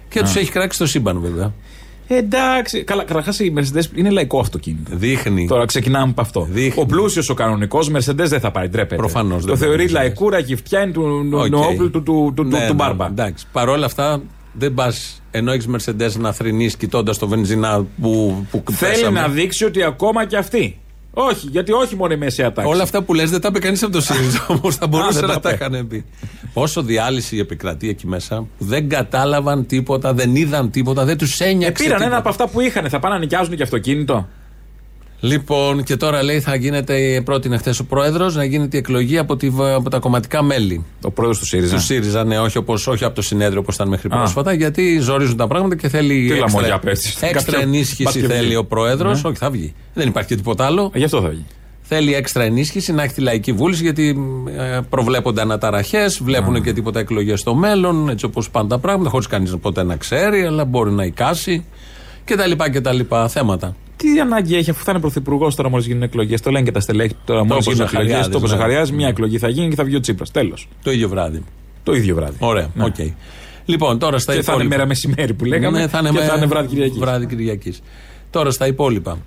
[0.09, 1.53] Και τους έχει κράξει το σύμπαν βέβαια.
[2.07, 2.83] Εντάξει.
[2.83, 4.95] Καλά, καταρχάς η Mercedes είναι λαϊκό αυτοκίνητο.
[4.95, 5.47] Δείχνει.
[5.47, 6.47] Τώρα ξεκινάμε από αυτό.
[6.51, 6.81] Δείχνει.
[6.81, 8.95] Ο πλούσιος, ο κανονικός Mercedes δεν θα πάει, ντρέπεται.
[8.95, 9.91] Προφανώς Το δεν θεωρεί πάει Mercedes.
[9.91, 11.49] λαϊκούρα, γυφτιά είναι του Οκ.
[11.49, 13.05] νεόπλου του, του, του, Ναι, του ναι, μπάρμπα.
[13.05, 13.45] Εντάξει.
[13.51, 14.21] Παρ' όλα αυτά
[14.53, 19.19] δεν πας ενώ έχεις Mercedes να θρηνείς κοιτώντας το βενζινά που, που Θέλει πέσαμε.
[19.19, 20.77] να δείξει ότι ακόμα και αυτή.
[21.15, 22.71] Όχι, γιατί όχι μόνο η μεσαία τάξη.
[22.71, 24.75] Όλα αυτά που λες δεν τα είπε κανείς από το ΣΥΡΙΖΑ όμως.
[24.75, 25.65] Θα μπορούσε δεν να τα τα είπε.
[25.65, 26.05] είχαν πει.
[26.53, 31.67] Όσο διάλυση επικρατεί εκεί μέσα, που δεν κατάλαβαν τίποτα, δεν είδαν τίποτα, δεν τους ένιωξε.
[31.67, 32.05] Ε, πήραν τίποτα.
[32.05, 32.89] ένα από αυτά που είχαν.
[32.89, 34.27] Θα πάνε να νοικιάζουν και αυτοκίνητο.
[35.25, 39.35] Λοιπόν, και τώρα λέει θα γίνεται, πρότεινε χθες ο πρόεδρος, να γίνεται η εκλογή από,
[39.35, 40.85] τη, από τα κομματικά μέλη.
[41.01, 41.75] Ο πρόεδρος του ΣΥΡΙΖΑ.
[41.75, 45.37] Του ΣΥΡΙΖΑ, ναι, όχι, όπως, όχι από το συνέδριο όπως ήταν μέχρι πρόσφατα, γιατί ζορίζουν
[45.37, 46.13] τα πράγματα και θέλει.
[46.13, 47.07] Τι έξτρα, λαμόγια πέφτει.
[47.21, 48.55] έξτρα Κάποιο- ενίσχυση πας και θέλει βγει.
[48.55, 49.23] ο πρόεδρος.
[49.23, 49.29] Ναι.
[49.29, 49.73] Όχι, θα βγει.
[49.93, 50.91] Δεν υπάρχει και τίποτα άλλο.
[50.93, 51.45] Ε, Γι' αυτό θα βγει.
[51.81, 54.17] Θέλει έξτρα ενίσχυση να έχει τη λαϊκή βούληση, γιατί
[54.57, 59.27] ε, προβλέπονται αναταραχές, βλέπουν και τίποτα εκλογές στο μέλλον, έτσι όπως πάνε τα πράγματα, χωρίς
[59.27, 61.65] κανείς ποτέ να ξέρει, αλλά μπορεί να εικάσει
[62.25, 62.51] κτλ.
[62.71, 62.99] κτλ.
[63.27, 63.75] Θέματα.
[64.11, 66.41] Τι ανάγκη έχει αφού θα είναι πρωθυπουργός τώρα μόλις γίνουν εκλογές.
[66.41, 68.07] Το λένε και τα στελέχη τώρα μόλις Όπως γίνουν εκλογές.
[68.09, 68.47] Ζαχαριάδης, Το ναι.
[68.47, 70.31] Ζαχαριάδης, μια εκλογή θα γίνει και θα βγει ο Τσίπρας.
[70.31, 70.67] Τέλος.
[70.83, 71.43] Το ίδιο βράδυ.
[71.83, 72.35] Το ίδιο βράδυ.
[72.39, 72.83] Ωραία, Ναι.
[72.83, 72.95] οκ.
[73.65, 74.75] Λοιπόν, τώρα στα Και θα είναι υπόλοιπα.
[74.75, 75.79] μέρα μεσημέρι που λέγαμε.
[75.79, 76.97] Ναι, θα είναι, και με- θα είναι βράδυ Κυριακής.
[76.99, 77.81] Βράδυ Κυριακής.
[78.29, 79.17] Τώρα στα υπόλοιπα.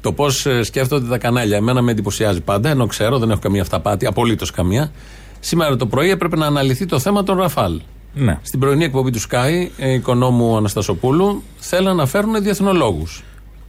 [0.00, 1.56] Το πώς σκέφτονται τα κανάλια.
[1.56, 4.92] Εμένα με εντυπωσιάζει πάντα, ενώ ξέρω, δεν έχω καμία αυταπάτη, απολύτως καμία.
[5.40, 7.80] Σήμερα το πρωί έπρεπε να αναλυθεί το θέμα των Ραφάλ.
[8.14, 8.38] Ναι.
[8.42, 13.22] Στην πρωινή εκπομπή του Sky, ε, οικονόμου Αναστασοπούλου, θέλαν να φέρουν διεθνολόγους.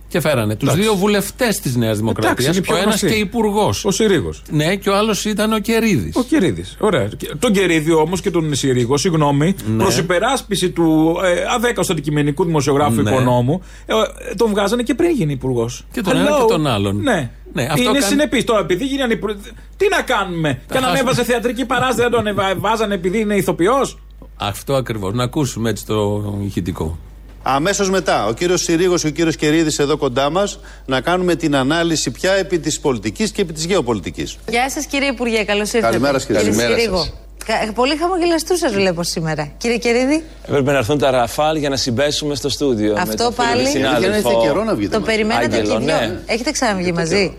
[0.10, 2.34] Και φέρανε τους δύο βουλευτές της Νέας Δημοκρατίας.
[2.34, 3.08] Εντάξει, είναι πιο Ο ένας γνωστοί.
[3.18, 3.86] και υπουργός.
[3.86, 4.42] Ο Συρίγος.
[4.52, 6.16] Ναι, και ο άλλος ήταν ο Κερίδης.
[6.16, 6.76] Ο Κερίδης.
[6.80, 7.08] Ωραία.
[7.18, 9.78] Και- Τον Κερίδη όμως και τον Συρίγο, συγγνώμη, Ναι.
[9.78, 13.10] προς υπεράσπιση του ε, αδέκαστο αντικειμενικού δημοσιογράφου Ναι.
[13.12, 13.94] οικονόμου, ε,
[14.30, 15.86] ε, τον βγάζανε και πριν γίνει υπουργός.
[15.92, 16.96] Και τον ένα και τον άλλον.
[17.02, 17.30] Ναι.
[17.54, 19.40] Ναι, αυτό είναι κάνει- συνεπής τώρα, επειδή γίνανε υπουργοί.
[19.78, 20.90] Τι να κάνουμε, και αν χάσουμε.
[20.90, 23.98] ανέβαζε θεατρική παράσταση δεν τον εβα- βάζανε επειδή είναι ηθοποιός;
[24.36, 25.14] Αυτό ακριβώς.
[25.14, 26.98] Να ακούσουμε έτσι το ηχητικό.
[27.44, 31.56] Αμέσως μετά, ο κύριος Συρίγος και ο κύριος Κερίδης εδώ κοντά μας να κάνουμε την
[31.56, 34.38] ανάλυση πια επί της πολιτικής και επί της γεωπολιτικής.
[34.50, 35.86] Γεια σας, κύριε Υπουργέ, καλώς ήρθατε.
[35.92, 36.42] Καλημέρα σας, κύριε.
[36.42, 36.98] Καλημέρα Συρίγο.
[36.98, 37.14] σας.
[37.46, 39.52] Κα- Πολύ χαμογελαστούς σας βλέπω σήμερα.
[39.58, 42.94] Κύριε Κερίδη, Έπρεπε να έρθουν τα ραφάλ για να συμπέσουμε στο στούντιο.
[42.94, 43.64] με Αυτό τον φίλο πάλι.
[43.64, 44.00] και συνάδελφο.
[44.00, 44.92] Γιατί δεν έχετε καιρό να βγείτε.
[44.94, 45.12] το μαζί.
[45.12, 45.96] περιμένατε Άγγελο, και οι δύο.
[45.96, 46.20] ναι.
[46.26, 47.38] Έχετε ξαναβγεί μαζί;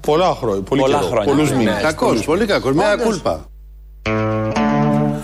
[0.00, 0.62] Πολλά χρόνια.
[0.62, 1.10] Πολύ Πολλά καιρό.
[1.10, 1.32] χρόνια.
[1.32, 1.56] Πολλούς Ναι.
[1.56, 1.82] μήνες.
[1.82, 2.74] Κακός, πολύ κακός.
[2.74, 3.46] Μια κούλπα.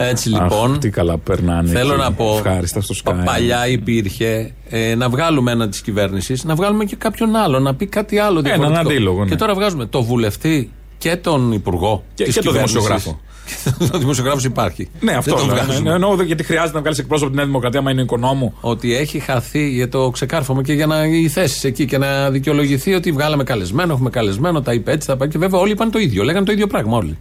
[0.03, 0.73] Έτσι λοιπόν.
[0.73, 1.69] Αχ, τι καλά περνάνε.
[1.71, 2.03] Θέλω εκεί.
[2.03, 2.35] να πω.
[2.37, 3.03] Ευχάριστα στο Sky.
[3.05, 7.75] πα- Παλιά υπήρχε ε, να βγάλουμε ένα της κυβέρνησης, να βγάλουμε και κάποιον άλλο, να
[7.75, 8.81] πει κάτι άλλο διαφορετικό.
[8.81, 9.31] αντίλογο, ναι.
[9.31, 12.03] Και τώρα βγάζουμε το βουλευτή και τον υπουργό.
[12.15, 12.83] Και- της και τον κυβέρνησης.
[12.83, 13.21] δημοσιογράφο.
[13.95, 14.89] ο δημοσιογράφος υπάρχει.
[15.01, 15.65] Ναι, αυτό Δεν τον λέω.
[15.65, 15.89] βγάζουμε.
[15.89, 18.55] Ναι, Εννοώ δε- γιατί χρειάζεται να βγάλεις εκπρόσωπο τη Νέα Δημοκρατία, άμα είναι οικονόμου.
[18.61, 22.95] Ότι έχει χαθεί για το ξεκάρφωμα και για να οι θέσεις εκεί και να δικαιολογηθεί
[22.95, 25.29] ότι βγάλαμε καλεσμένο, έχουμε καλεσμένο, τα είπε έτσι, τα πάει.
[25.29, 27.19] Και βέβαια όλοι είπαν το ίδιο, λέγανε το ίδιο πράγμα όλοι.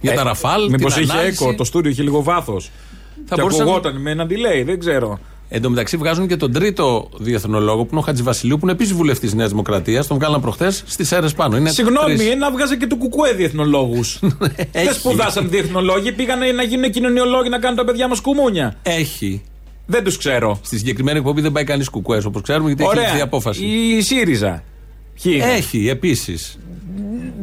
[0.00, 1.44] Για τα Ραφάλ, Μήπως την είχε ανάλυση.
[1.44, 2.70] έκο, το στούντιο είχε λίγο βάθος.
[3.26, 5.18] Θα Και μπορούσαν- ακουγόταν με ένα delay, δεν ξέρω.
[5.50, 8.92] Εν τω μεταξύ βγάζουν και τον τρίτο διεθνολόγο που είναι ο Χατζηβασιλείου που είναι επίσης
[8.92, 10.06] βουλευτής της Νέας Δημοκρατίας.
[10.06, 11.56] Τον βγάλαν προχθές στις αίρε πάνω.
[11.56, 12.34] Είναι Συγγνώμη, τρεις.
[12.36, 14.18] να βγάζε και του κουκουέ διεθνολόγους.
[14.72, 18.74] δεν σπουδάσαν διεθνολόγοι, πήγανε να γίνουν κοινωνιολόγοι να κάνουν τα παιδιά μας κουμούνια.
[18.82, 19.42] Έχει.
[19.86, 20.58] Δεν τους ξέρω.
[20.62, 23.24] Στη συγκεκριμένη εκπομπή δεν πάει κανείς κουκουές όπως ξέρουμε γιατί έχει ληφθεί Ωραία.
[23.24, 23.64] απόφαση.
[23.64, 24.62] Η ΣΥΡΙΖΑ.
[25.22, 26.58] Ποιοι είναι; Έχει επίσης.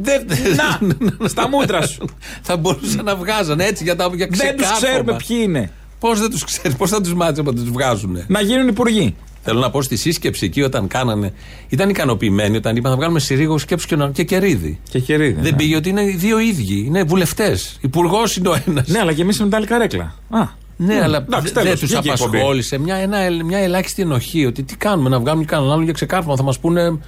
[0.06, 0.26] Δεν-
[1.18, 2.04] Να, στα μούτρα σου.
[2.42, 5.70] θα μπορούσαν να βγάζαν έτσι για, τα, για Δεν τους ξέρουμε ποιοι είναι.
[6.00, 8.24] Πώς δεν τους ξέρει, πώς θα τους μάθει όταν τους βγάζουν.
[8.26, 9.14] Να γίνουν υπουργοί.
[9.42, 11.32] Θέλω να πω στη σύσκεψη εκεί όταν κάνανε.
[11.68, 14.80] Ήταν ικανοποιημένοι όταν είπαν θα βγάλουμε συρίγο σκέψου και, και κερίδι.
[14.90, 15.40] Και χερίδι.
[15.40, 16.84] Δεν πήγε ότι είναι οι δύο ίδιοι.
[16.86, 17.78] Είναι βουλευτές.
[17.80, 18.88] Υπουργός είναι ο ένας.
[18.88, 20.14] Ναι, αλλά και εμείς με τα άλλη καρέκλα.
[20.30, 20.42] Α,
[20.76, 22.36] Ναι, αλλά εντάξει, δε- τέλος, δεν τους βγήκε η εκπομπή.
[22.36, 24.46] απασχόλησε μια, ένα, μια ελάχιστη ενοχή.
[24.46, 26.36] Ότι τι κάνουμε, να βγάλουμε και κανέναν άλλον για ξεκάρφωμα.
[26.36, 26.98] Θα μας πούνε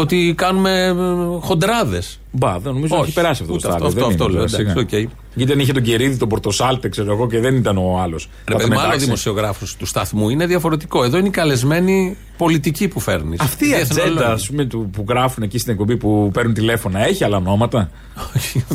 [0.00, 0.94] ότι κάνουμε
[1.40, 2.20] χοντράδες.
[2.30, 3.86] Μπα, δεν νομίζω ότι Όχι, έχει περάσει αυτό το ούτε στάδιο.
[3.86, 5.04] αυτό, δεν αυτό είναι, λέω, τώρα, εντάξει, σιγά.
[5.04, 5.10] οκ.
[5.34, 8.28] Γιατί δεν είχε τον Κερίδη, τον Πορτοσάλτε, ξέρω εγώ, και δεν ήταν ο άλλος.
[8.48, 11.04] Ρε παιδί μου, άλλο δημοσιογράφος του σταθμού είναι διαφορετικό.
[11.04, 13.40] Εδώ είναι οι καλεσμένοι πολιτικοί που φέρνεις.
[13.40, 17.24] Αυτή η ατζέντα ας πούμε, του, που γράφουν εκεί στην εκπομπή που παίρνουν τηλέφωνα έχει
[17.24, 17.90] άλλα ονόματα;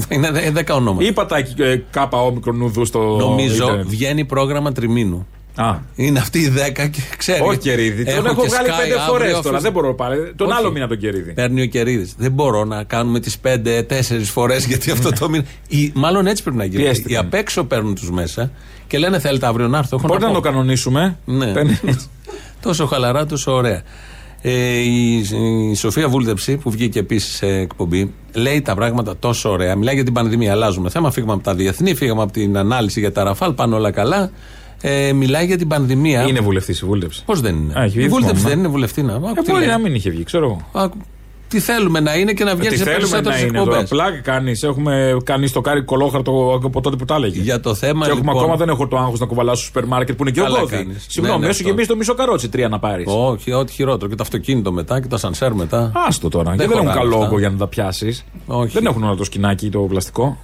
[0.09, 1.05] είναι δε- δέκα ονόματα.
[1.07, 2.99] Είπα τα ε, κάπα όμικρον νουδού στο.
[3.19, 3.85] Νομίζω ίντερνετ.
[3.87, 5.27] βγαίνει πρόγραμμα τριμήνου.
[5.55, 7.41] Α, Είναι αυτή η 10 και ξέρει.
[7.43, 8.03] όχι Κερίδη.
[8.05, 9.39] Τον έχω και βγάλει Sky πέντε αύριο, φορές τώρα.
[9.39, 10.33] αφήσει- Δεν μπορώ πάλι.
[10.35, 10.57] Τον Όχι.
[10.59, 11.33] άλλο μήνα τον Κερίδη.
[11.33, 12.13] Παίρνει ο Κερίδης.
[12.17, 15.43] Δεν μπορώ να κάνουμε τις 5-4 φορές γιατί αυτό το μήνα.
[15.67, 16.83] Ή, μάλλον έτσι πρέπει να γίνει.
[16.83, 17.11] Πιέστηκαν.
[17.11, 18.51] Οι απ' έξω παίρνουν τους μέσα
[18.87, 19.95] και λένε θέλετε αύριο να έρθω.
[19.95, 20.41] Έχω Μπορείτε να πω».
[20.41, 21.17] το κανονίσουμε.
[21.25, 21.45] Ναι.
[21.53, 21.79] Παίρνει-
[22.61, 23.81] τόσο χαλαρά, τόσο ωραία.
[24.45, 25.17] Ε, η,
[25.71, 29.75] η Σοφία Βούλτεψη που βγήκε επίσης σε εκπομπή λέει τα πράγματα τόσο ωραία.
[29.75, 30.51] Μιλάει για την πανδημία.
[30.51, 31.11] Αλλάζουμε θέμα.
[31.11, 33.53] Φύγαμε από τα διεθνή, φύγαμε από την ανάλυση για τα ραφάλ.
[33.53, 34.31] Πάνε όλα καλά.
[34.85, 36.21] Ε, μιλάει για την πανδημία.
[36.27, 37.23] Είναι βουλευτής η βούλτεψη.
[37.25, 38.49] Πώς δεν είναι; Α, έχει η βγει Βούλτεψη θυμόμαι.
[38.49, 39.13] δεν είναι βουλευτή να.
[39.13, 39.69] Άκου Ε, τι μπορεί λέει.
[39.73, 40.67] να μην είχε βγει, ξέρω εγώ.
[40.83, 40.97] Άκου.
[41.47, 43.67] Τι θέλουμε να είναι και να βγαίνει Τι σε θέλουμε περισσότερες να είναι εδώ.
[43.69, 43.89] εκπομπές.
[43.89, 44.63] Πλάκα κάνεις.
[44.63, 47.41] Έχουμε κάνεις στο κάρι κολόχαρτο από τότε που τα έλεγε.
[47.41, 48.41] Για το θέμα Και έχουμε λοιπόν.
[48.43, 50.59] ακόμα δεν έχω το άγχος να κουβαλάω στο σούπερ μάρκετ που είναι και ο Καλά
[50.59, 50.75] Γκώδη.
[50.75, 51.05] κάνεις.
[51.09, 51.69] Συγγνώμη, Ναι, ναι, έσου αυτό.
[51.69, 53.05] γεμίσει το μισό καρότσι τρία να πάρεις.
[53.09, 54.09] Όχι, ό,τι χειρότερο.
[54.09, 55.91] Και το αυτοκίνητο μετά και το ασανσέρ μετά.
[56.07, 56.49] Άστο τώρα.
[56.49, 57.27] Δεν Δεν, δεν έχουν χωράνε καλό αυτά.
[57.27, 58.25] όγκο για να τα πιάσεις.
[58.45, 58.73] Όχι.
[58.73, 60.37] Δεν έχουν όλο το σκηνάκι το πλαστικό.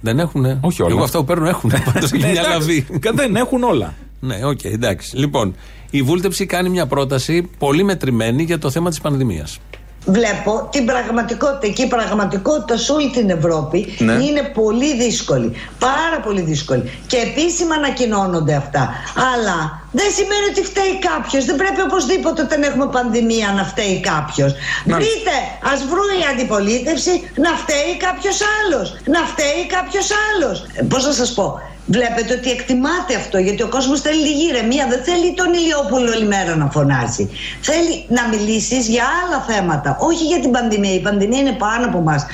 [0.00, 0.58] Δεν έχουνε.
[0.60, 0.94] Όχι όλα.
[0.94, 1.72] Εγώ αυτό που παίρνω έχουν.
[1.92, 2.58] Πάντως είναι Ναι, μια εντάξει.
[2.58, 2.86] λαβή.
[2.98, 3.94] Κα- Δεν έχουν όλα.
[4.20, 5.16] Ναι, οκ, εντάξει.
[5.16, 5.54] Λοιπόν,
[5.90, 9.58] η Βούλτεψη κάνει μια πρόταση πολύ μετρημένη για το θέμα της πανδημίας.
[10.06, 14.12] Βλέπω την πραγματικότητα και η πραγματικότητα σε όλη την Ευρώπη Ναι.
[14.12, 15.52] είναι πολύ δύσκολη.
[15.78, 17.00] Πάρα πολύ δύσκολη.
[17.06, 18.94] Και επίσημα ανακοινώνονται αυτά.
[19.34, 21.44] Αλλά δεν σημαίνει ότι φταίει κάποιος.
[21.44, 24.52] Δεν πρέπει οπωσδήποτε όταν έχουμε πανδημία να φταίει κάποιος.
[24.84, 25.36] Βρείτε,
[25.72, 28.96] ας βρουν η αντιπολίτευση να φταίει κάποιος άλλος.
[29.06, 30.66] Να φταίει κάποιος άλλος.
[30.88, 34.86] Πώς να σας πω; Βλέπετε ότι εκτιμάται αυτό γιατί ο κόσμος θέλει λίγη ηρεμία.
[34.88, 37.28] Δεν θέλει τον Ηλιόπουλο όλη μέρα να φωνάζει.
[37.60, 39.96] Θέλει να μιλήσεις για άλλα θέματα.
[40.00, 40.94] Όχι για την πανδημία.
[40.94, 42.26] Η πανδημία είναι πάνω από μας.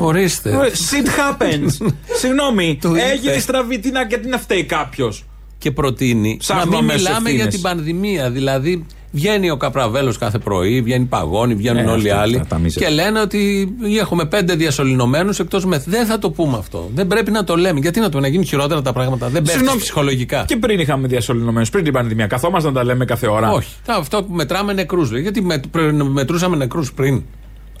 [0.00, 0.50] Ορίστε.
[0.50, 0.54] Ε,
[0.90, 1.86] Shit happens.
[2.20, 3.02] Συγγνώμη, Το είπε.
[3.02, 3.78] έγινε στραβή.
[3.78, 5.24] Τι να, γιατί να φταίει κάποιος.
[5.58, 7.54] Και προτείνει να Ψάχνουμε μην αμέσως μιλάμε για ευθύνες.
[7.54, 8.30] την πανδημία.
[8.30, 12.34] Δηλαδή, βγαίνει ο Καπραβέλος κάθε πρωί, βγαίνει Παγώνη, βγαίνουν Ε, όλοι οι αυτά, άλλοι.
[12.36, 12.86] αυτά τα μίζερα.
[12.86, 13.68] και λένε ότι
[14.00, 15.88] έχουμε πέντε διασωληνωμένους εκτός μεθ.
[15.88, 16.90] Δεν θα το πούμε αυτό.
[16.94, 17.80] Δεν πρέπει να το λέμε.
[17.80, 19.80] Γιατί να το να γίνουν χειρότερα τα πράγματα; Δεν πέφτει Συγγνώμη.
[19.80, 20.44] ψυχολογικά.
[20.46, 22.26] Και πριν είχαμε διασωληνωμένους, πριν την πανδημία.
[22.26, 23.50] Καθόμασταν να τα λέμε κάθε ώρα.
[23.52, 23.68] Όχι.
[23.86, 25.10] Τα- Αυτό που μετράμε νεκρούς.
[25.12, 27.22] Γιατί με, πρε- μετρούσαμε νεκρούς πριν;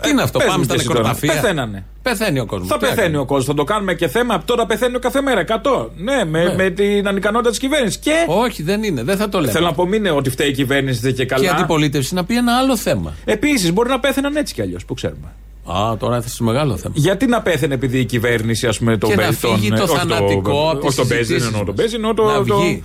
[0.02, 1.00] Τι είναι αυτό, Ε, πες πάμε μου στα και εσύ τώρα.
[1.00, 1.40] νεκροταφεία.
[1.40, 1.84] Πεθαίνανε.
[2.02, 2.68] Πεθαίνει ο κόσμος.
[2.68, 3.44] Θα πεθαίνει ο κόσμος.
[3.44, 4.42] Θα το κάνουμε και θέμα.
[4.44, 5.40] Τώρα πεθαίνει ο κάθε μέρα.
[5.40, 5.90] 100.
[5.96, 7.98] Ναι, με, με την ανικανότητα της κυβέρνησης.
[7.98, 8.12] Και.
[8.26, 9.02] Όχι, δεν είναι.
[9.02, 9.52] Δεν θα το λέμε.
[9.52, 11.40] Θέλω να πω, μην είναι ότι φταίει η κυβέρνηση και καλά.
[11.42, 13.14] Και η αντιπολίτευση να πει ένα άλλο θέμα.
[13.24, 15.32] Επίσης, μπορεί να πέθαιναν έτσι κι αλλιώς, που ξέρουμε.
[15.72, 16.94] Α, τώρα έθεσε μεγάλο θέμα.
[16.96, 19.36] Γιατί να πέθαινε επειδή η κυβέρνηση, ας πούμε, τον Και να παίζει.
[19.38, 21.76] φύγει το όχι θανατικό από τις Όχι τον παίζει, δεν συζητήσεις εννοώ τον μας.
[21.76, 22.24] παίζει, εννοώ το.
[22.24, 22.84] Να το- βγει.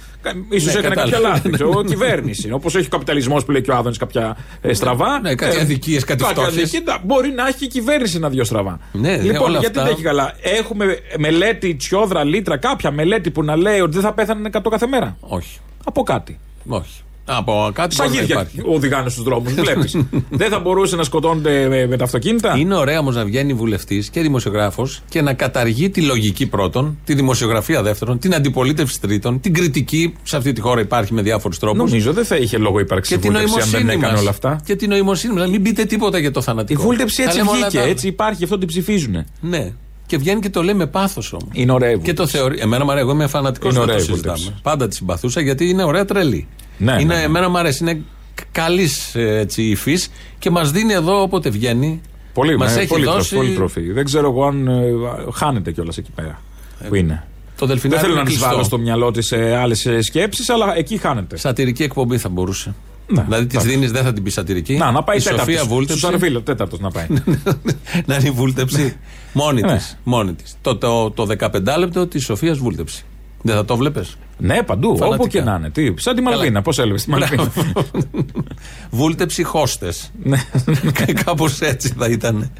[0.49, 1.17] ίσως Ναι, έκανε κατάλαβα.
[1.17, 1.49] κάποια λάθη.
[1.49, 2.51] ξέρω, η κυβέρνηση.
[2.51, 5.19] Όπως έχει ο καπιταλισμός που λέει και ο Άδωνης κάποια ε, στραβά.
[5.19, 6.61] Ναι, κάτι Ε, αδικίες, κάτι κάποια φτώχειες.
[6.63, 8.79] αδικίες, να- Μπορεί να έχει και η κυβέρνηση ένα δυο στραβά.
[8.91, 10.33] Ναι, λοιπόν, όλα γιατί αυτά- δεν έχει καλά.
[10.41, 10.85] Έχουμε
[11.17, 15.17] μελέτη, τσιόδρα, λίτρα, κάποια μελέτη που να λέει ότι δεν θα πέθαναν 100 κάθε μέρα.
[15.19, 15.59] Όχι.
[15.85, 16.39] Από κάτι.
[16.67, 17.01] Όχι.
[17.25, 18.61] Από κάτι μπορεί να Σαγίδια υπάρχει.
[18.65, 19.53] οδηγάνε στους δρόμους.
[19.53, 19.97] Βλέπεις.
[20.29, 24.09] δεν θα μπορούσε να σκοτώνονται με, με τα αυτοκίνητα; Είναι ωραίο όμως να βγαίνει βουλευτής
[24.09, 29.53] και δημοσιογράφος και να καταργεί τη λογική πρώτον, τη δημοσιογραφία δεύτερον, την αντιπολίτευση τρίτον, την
[29.53, 30.13] κριτική.
[30.23, 31.77] Σε αυτή τη χώρα υπάρχει με διάφορους τρόπους.
[31.77, 34.21] Νομίζω δεν θα είχε λόγο ύπαρξης Και την βούλτευση αν δεν νοημοσύνη έκανε μας.
[34.21, 34.59] όλα αυτά.
[34.65, 35.49] Και την νοημοσύνη μας.
[35.49, 36.81] Μην πείτε τίποτα για το Η θανατικό.
[36.81, 37.75] βούλτευση Τα έτσι λέμε όλα βγήκε.
[37.75, 37.91] τα άλλα.
[37.91, 39.25] Έτσι υπάρχει, αυτό την ψηφίζουν.
[39.41, 39.71] Ναι.
[40.05, 41.47] Και βγαίνει και το λέει με πάθος όμως.
[41.51, 42.59] Είναι ωραία η Και το θεωρεί.
[42.59, 44.37] Εμένα μου αρέσει, εγώ είμαι φανατικός Είναι να ωραία το η βούλτευση.
[44.37, 44.59] συζητάμε.
[44.63, 46.47] Πάντα τη συμπαθούσα γιατί είναι ωραία τρελή.
[46.77, 47.21] Ναι, είναι, ναι, ναι.
[47.23, 47.83] Εμένα μου αρέσει.
[47.83, 48.01] Είναι
[48.51, 49.15] καλής
[49.55, 52.01] υφής και μας δίνει εδώ όποτε βγαίνει.
[52.33, 53.17] Πολύ, μας με, έχει πολύ, δώσει.
[53.29, 53.91] τροφή, πολύ τροφή.
[53.91, 54.83] Δεν ξέρω εγώ αν ε,
[55.33, 56.41] χάνεται κιόλας εκεί πέρα.
[56.87, 57.23] που είναι.
[57.57, 58.51] Το Δεν Δελφινάρι θέλω να είναι τη κλειστό.
[58.53, 61.37] βάλω στο μυαλό της σε άλλες σκέψεις, αλλά εκεί χάνεται.
[61.37, 62.73] Σατυρική εκπομπή θα μπορούσε.
[63.07, 63.69] Ναι, δηλαδή τη εντάξει.
[63.75, 64.75] δίνει, δεν θα την πεις σατυρική.
[64.75, 65.67] Να, να πάει η Σοφία τέταρτος.
[65.67, 65.97] Βούλτεψη.
[66.01, 67.05] Στου Αρβίλο, τέταρτος να πάει.
[68.05, 68.95] να είναι η βούλτεψη
[69.33, 69.75] μόνη Ναι.
[69.75, 69.97] της.
[70.03, 70.55] Μόνη της.
[70.61, 73.03] Το, το, το 15 λεπτό της Σοφίας Βούλτεψη.
[73.41, 74.01] Δεν θα το βλέπει.
[74.37, 75.15] ναι, παντού, Φανατικά.
[75.15, 75.69] όπου και να είναι.
[75.69, 77.51] Τι, σαν τη Μαλβίνα, πώς έλεγες τη Μαλβίνα;
[78.91, 80.11] Βούλτεψη χώστες.
[80.23, 80.37] Ναι.
[81.25, 82.51] Κάπως έτσι θα ήταν.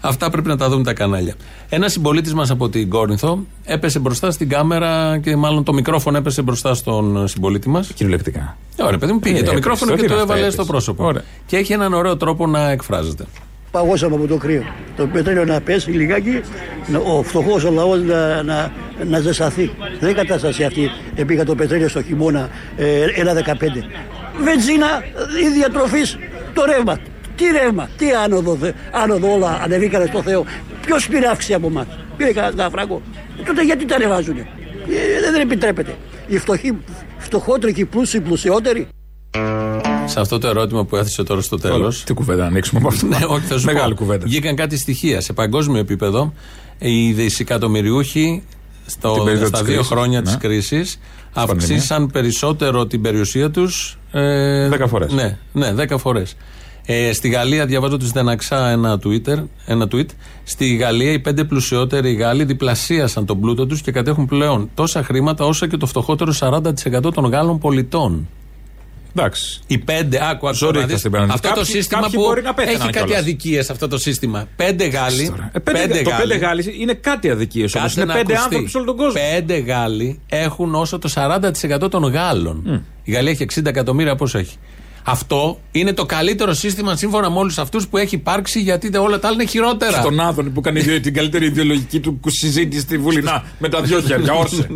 [0.00, 1.34] Αυτά πρέπει να τα δουν τα κανάλια.
[1.68, 6.42] Ένα συμπολίτης μας από την Κόρινθο έπεσε μπροστά στην κάμερα και μάλλον το μικρόφωνο έπεσε
[6.42, 7.86] μπροστά στον συμπολίτη μας.
[7.94, 8.56] Κυριολεκτικά.
[8.80, 9.54] Ωραία, παιδί μου, πήγε Ε, το έπεσε.
[9.54, 10.62] μικρόφωνο Τι και το είναι αυτά, έβαλε έπεσε.
[10.62, 11.04] στο πρόσωπο.
[11.04, 11.22] Ωραία.
[11.46, 13.24] Και έχει έναν ωραίο τρόπο να εκφράζεται.
[13.70, 14.62] Παγώσαμε από το κρύο.
[14.96, 16.40] Το πετρέλαιο να πέσει λιγάκι,
[16.86, 18.72] να- ο φτωχός ο λαός να, να,
[19.08, 19.70] να ζεσαθεί.
[20.00, 20.90] Δεν είναι κατάσταση αυτή.
[21.14, 23.84] Επήγα το πετρέλαιο στο χειμώνα ε, 1,15.
[24.44, 24.86] Βενζίνα,
[25.46, 26.00] η διατροφή,
[26.54, 26.98] το ρεύμα.
[27.40, 30.44] Τι ρεύμα, τι άνοδο, δε- άνοδο όλα ανεβήκανε στο Θεό.
[30.86, 33.02] Ποιος πήρε αύξηση από εμάς, πήρε κανένα φράγκο;
[33.46, 34.36] Τότε γιατί τα ανεβάζουν.
[34.38, 34.44] Ε,
[35.32, 35.96] δεν επιτρέπεται.
[36.28, 36.76] Οι φτωχοί,
[37.18, 38.88] φτωχότεροι και οι πλούσιοι πλουσιότεροι.
[40.06, 42.04] Σε αυτό το ερώτημα που έθεσε τώρα στο τέλος.
[42.04, 44.00] Τι κουβέντα να ανοίξουμε από αυτό; Ναι, όχι, θα σου Μεγάλη πω.
[44.00, 44.26] κουβέντα.
[44.26, 45.20] Βγήκαν κάτι στοιχεία.
[45.20, 46.32] Σε παγκόσμιο επίπεδο,
[46.78, 48.42] οι δισεκατομμυριούχοι
[48.86, 50.24] στο, Την περίοδο στα της δύο κρίσης, χρόνια ναι.
[50.26, 50.84] της κρίση
[51.34, 53.98] αυξήσαν περισσότερο την περιουσία τους.
[54.12, 55.12] Ε, Δέκα φορές.
[55.12, 56.36] Ναι, ναι, δέκα φορές.
[56.92, 60.06] Ε, στη Γαλλία, διαβάζω τη Στεναξά ένα, Twitter, ένα tweet.
[60.44, 65.44] Στη Γαλλία, οι πέντε πλουσιότεροι Γάλλοι διπλασίασαν τον πλούτο τους και κατέχουν πλέον τόσα χρήματα
[65.44, 68.28] όσο και το φτωχότερο 40% των Γάλλων πολιτών.
[69.16, 69.60] Εντάξει.
[69.66, 71.30] Οι πέντε, άκου, άκου Ζωρίχτα να δεις, στην πέναντι.
[71.32, 73.18] Αυτό το Κάποιοι- σύστημα κάποιοι που μπορεί να πέθαναν έχει κάτι κιόλας.
[73.22, 74.46] αδικίες αυτό το σύστημα.
[74.56, 75.34] Πέντε Γάλλοι.
[75.52, 77.86] Ε, πέντε, το πέντε Γάλλοι είναι κάτι αδικίες όμως.
[77.86, 78.44] Κάτσε Είναι να πέντε ακουστεί.
[78.54, 79.20] άνθρωποι σε όλο τον κόσμο.
[79.34, 82.84] Πέντε Γάλλοι έχουν όσο το 40% των Γάλλων.
[83.02, 84.56] Η Γαλλία έχει 60 εκατομμύρια, πόσο έχει;
[85.04, 89.26] Αυτό είναι το καλύτερο σύστημα σύμφωνα με όλους αυτούς που έχει υπάρξει γιατί όλα τα
[89.28, 90.00] άλλα είναι χειρότερα.
[90.00, 93.22] Στον Άδωνη που κάνει ιδιο- την καλύτερη ιδεολογική του συζήτηση στη Βουλή.
[93.22, 94.66] Να, με τα δυο χέρια, όρσε.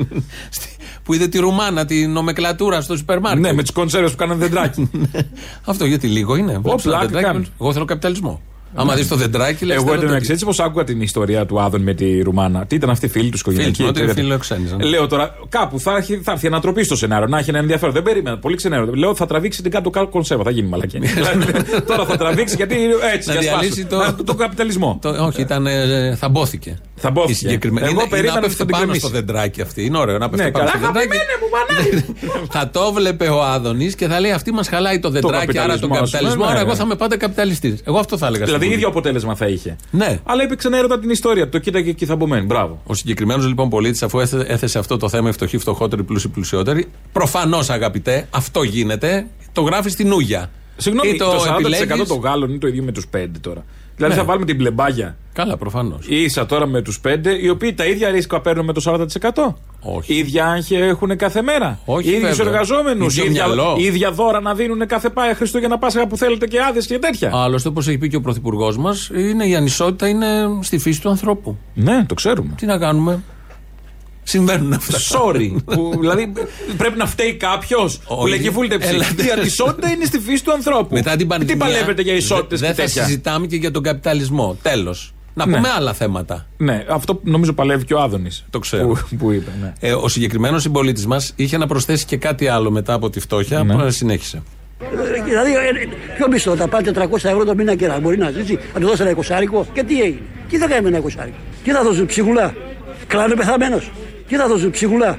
[1.05, 3.43] που είδε τη Ρουμάνα, τη νομεκλατούρα στο σούπερ μάρκετ.
[3.43, 4.91] ναι, με τις κονσέρβε που κάνανε δεντράκι.
[5.65, 6.59] Αυτό γιατί λίγο είναι.
[6.59, 7.49] Βλέπεις ένα πλάκα δεντράκι, κάνεις.
[7.61, 8.41] Εγώ θέλω καπιταλισμό.
[8.75, 9.77] Άμα δεις το δεντράκι, λες.
[9.77, 12.67] Εγώ εντωμεταξύ έτσι πω άκουγα την ιστορία του Άδων με τη Ρουμάνα.
[12.67, 13.75] Τι ήταν αυτή η φίλη τους οικογενειακή.
[13.75, 14.23] Φίλοι, ότι εταιρεία.
[14.23, 14.81] φιλοξένησαν.
[14.81, 17.95] Λέω τώρα, κάπου θα έρθει, θα έρθει ανατροπή στο σενάριο, να έχει ένα ενδιαφέρον.
[17.95, 18.93] Δεν περίμενα, πολύ ξενέρο.
[18.95, 20.99] Λέω θα τραβήξει την κάτω κάτω κονσέρβα, θα γίνει μαλακή.
[20.99, 21.45] Δηλαδή,
[21.89, 22.75] τώρα θα τραβήξει γιατί
[23.15, 23.59] έτσι, Να για σπάσου.
[23.61, 24.99] διαλύσει το- Να- τον καπιταλισμό.
[25.03, 26.79] Το, όχι, ήταν, ε, θαμπόθηκε.
[27.05, 27.35] Θα Η μπόθηκε.
[27.38, 27.87] συγκεκριμένη.
[27.87, 29.07] Εγώ είναι, είναι περίμενα να ότι πέφτει θα την πάνω κρεμίσει.
[29.07, 29.85] στο δεντράκι αυτή.
[29.85, 30.77] Είναι ωραίο να πέφτει Ναι, πάνω καλά.
[30.85, 31.17] στο δεντράκι.
[31.17, 32.49] Αγαπημένε μου, μανάρι.
[32.57, 35.90] θα το βλέπει ο Άδωνης και θα λέει αυτή μας χαλάει το δεντράκι, άρα τον
[35.90, 36.45] καπιταλισμό, ας πούμε, καπιταλισμό.
[36.45, 36.64] ναι, Άρα ναι.
[36.67, 37.81] εγώ θα είμαι πάντα καπιταλιστής.
[37.85, 38.45] Εγώ αυτό θα έλεγα.
[38.45, 38.99] Δηλαδή στην ίδιο Βουλή.
[38.99, 39.77] αποτέλεσμα θα είχε.
[39.90, 40.19] Ναι.
[40.25, 41.49] Αλλά έπαιξε ένα έρωτα την ιστορία.
[41.49, 42.40] Το κοίταγε εκεί θα μπούμε.
[42.40, 42.81] Μπράβο.
[42.87, 46.87] Ο συγκεκριμένος λοιπόν πολίτης, αφού έθε- έθεσε αυτό το θέμα, οι φτωχοί, φτωχότεροι, πλούσιοι, πλουσιότεροι,
[47.12, 50.51] προφανώς αγαπητέ, αυτό γίνεται, το γράφει στην Ούγια.
[50.77, 53.64] Συγγνώμη, Ή το 40% επιλέγεις- των Γάλλων είναι το ίδιο με τους 5 τώρα.
[53.96, 54.20] Δηλαδή Ναι.
[54.20, 56.07] θα βάλουμε την πλεμπάγια Καλά, προφανώς.
[56.09, 59.54] ίσα τώρα με τους 5, οι οποίοι τα ίδια ρίσκα παίρνουν με το 40%.
[59.80, 60.14] Όχι.
[60.14, 61.78] ίδια άγχη έχουν κάθε μέρα.
[61.85, 62.46] Όχι, οι ίδιου βέβαια.
[62.46, 63.04] εργαζόμενου.
[63.04, 63.76] Ίδιο ίδια, μυαλό.
[63.78, 67.30] ίδια δώρα να δίνουν κάθε πά- Χριστούγεννα Πάσχα που θέλετε και άδειες και τέτοια.
[67.35, 70.26] Άλλωστε, όπως έχει πει και ο Πρωθυπουργός μας, είναι η ανισότητα είναι
[70.61, 71.59] στη φύση του ανθρώπου.
[71.74, 72.54] Ναι, το ξέρουμε.
[72.57, 73.22] Τι να κάνουμε;
[74.25, 74.99] Συμβαίνουν αυτά.
[74.99, 75.57] Sorry.
[75.65, 76.33] που, δηλαδή
[76.77, 78.29] πρέπει να φταίει κάποιος που Όχι.
[78.31, 78.89] λέει και βούλτεψη.
[78.89, 79.25] Έλατε.
[79.25, 80.95] Η ανισότητα είναι στη φύση του ανθρώπου.
[80.95, 81.55] Μετά την πανδημία.
[81.55, 84.57] Τι παλεύετε για ισότητες δε- και Δεν θα τέτοια; συζητάμε και για τον καπιταλισμό.
[84.63, 85.15] Τέλος.
[85.35, 85.57] Να Ναι.
[85.57, 86.47] πούμε άλλα θέματα.
[86.57, 88.45] Ναι, αυτό νομίζω παλεύει και ο Άδωνης.
[88.51, 88.87] Το ξέρω.
[88.87, 89.51] Που, που είπε.
[89.61, 89.73] Ναι.
[89.81, 93.63] Ε, ο συγκεκριμένος συμπολίτης μας είχε να προσθέσει και κάτι άλλο μετά από τη φτώχεια
[93.65, 93.75] Ναι.
[93.75, 94.43] που συνέχισε.
[94.81, 95.57] Ε, Δηλαδή, ε,
[96.17, 98.87] ποιο μισθό, θα πάρει 400 ευρώ το μήνα και να μπορεί να ζήσει, να του
[98.87, 99.67] δώσει ένα εικοσάρικο.
[99.73, 102.55] Και τι έγινε, τι θα κάνει με ένα εικοσάρικο; Τι θα δώσουν ψυχουλά,
[103.07, 103.91] κλάνε πεθαμένος.
[104.29, 105.19] Τι θα δώσουν ψυχουλά,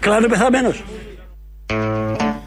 [0.00, 0.82] κλάνε πεθαμένος.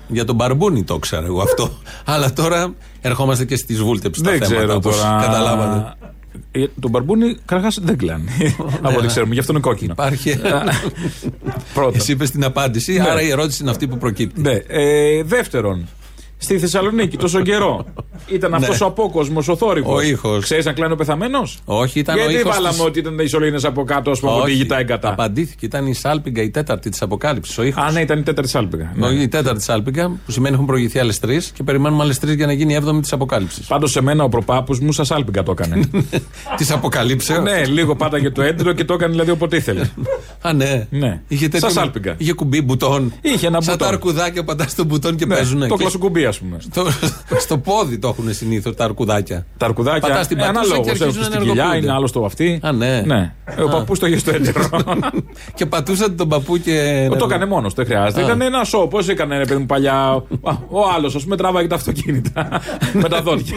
[0.07, 1.69] Για τον Μπαρμπούνι το ξέρω εγώ αυτό.
[2.05, 4.55] Αλλά τώρα ερχόμαστε και στις βούλτεψη τα Δεν θέματα.
[4.57, 5.19] ξέρω όπως τώρα.
[5.21, 5.93] Καταλάβατε.
[6.51, 8.29] Ε, τον μπαρμπούνι καταρχάς δεν κλάνει.
[8.81, 9.91] Από ό,τι ξέρουμε, γι' αυτό είναι κόκκινο.
[9.91, 10.39] Υπάρχει.
[11.73, 11.95] Πρώτον.
[11.95, 13.09] Εσύ είπες την απάντηση, Ναι.
[13.09, 14.41] άρα η ερώτηση είναι αυτή που προκύπτει.
[14.41, 14.51] Ναι.
[14.67, 15.87] Ε, δεύτερον,
[16.37, 17.85] στη Θεσσαλονίκη τόσο καιρό
[18.27, 18.57] ήταν Ναι.
[18.57, 19.97] αυτός ο απόκοσμος, ο θόρυβος.
[19.97, 20.43] Ο ήχος.
[20.43, 23.27] Ξέρεις να κλάνει ο πεθαμένος; Όχι, ήταν Γιατί ο ήχος βάλαμε της- ότι ήταν οι
[23.27, 25.65] σωλήνες από κάτω, ας πούμε, από τη Όχι, γητά εγκατά; Απαντήθηκε.
[25.65, 27.57] Ήταν η Σάλπιγγα, η τέταρτη της αποκάλυψης.
[27.57, 27.83] Ο ήχος.
[27.83, 28.91] Α, ναι, ήταν η τέταρτη σάλπιγα.
[28.95, 29.05] Ναι.
[29.07, 32.45] Όχι, Η τέταρτη Σάλπιγγα, που σημαίνει έχουν προηγηθεί άλλες τρεις και περιμένουμε άλλες τρεις για
[32.45, 33.65] να γίνει η έβδομη της αποκάλυψης.
[33.67, 35.89] Πάντως σε μένα ο προπάπους μου σα σάλπιγγα το έκανε.
[36.57, 39.89] Της αποκαλύψεως; ναι, λίγο πάταγε το έντρο και το έκανε δηλαδή όποτε ήθελε.
[40.41, 40.87] Α, ναι.
[40.89, 41.21] Ναι.
[41.27, 42.15] Είχε τέτοιο- Σας άλπιγγα.
[42.17, 43.13] Είχε κουμπί μπουτόν.
[43.21, 43.87] Είχε ένα Σαν μπουτόν.
[43.87, 45.57] τα αρκουδάκια πατά στο μπουτόν και παίζουν.
[45.57, 46.57] Ναι, το Και- κλασοκουμπί, ας πούμε.
[46.59, 46.85] στο,
[47.39, 49.45] στο πόδι το έχουν συνήθως τα αρκουδάκια.
[49.57, 50.07] Τα αρκουδάκια.
[50.09, 50.83] Πατάς την ε, πατούσα ανάλογο.
[50.83, 51.85] και Ένα αρχίζουν να στην κοιλιά, ενεργοποιούνται.
[51.85, 52.59] είναι άλλο στο βαφτί.
[52.63, 53.01] Α, ναι.
[53.05, 53.33] ναι.
[53.45, 54.69] Ε, Ο παππούς το είχε στο έντερο.
[55.55, 57.07] και πατούσατε τον παππού και.
[57.17, 58.21] Το έκανε μόνος, δεν χρειάζεται.
[58.21, 58.23] Α.
[58.25, 58.87] Ήταν ένα σοου.
[58.87, 59.93] Πώς έκανε, ρε παιδί μου, παλιά.
[59.93, 60.21] Α,
[60.69, 62.49] Ο άλλος, ας πούμε, τράβαγε τα αυτοκίνητα.
[63.01, 63.55] με τα δόντια.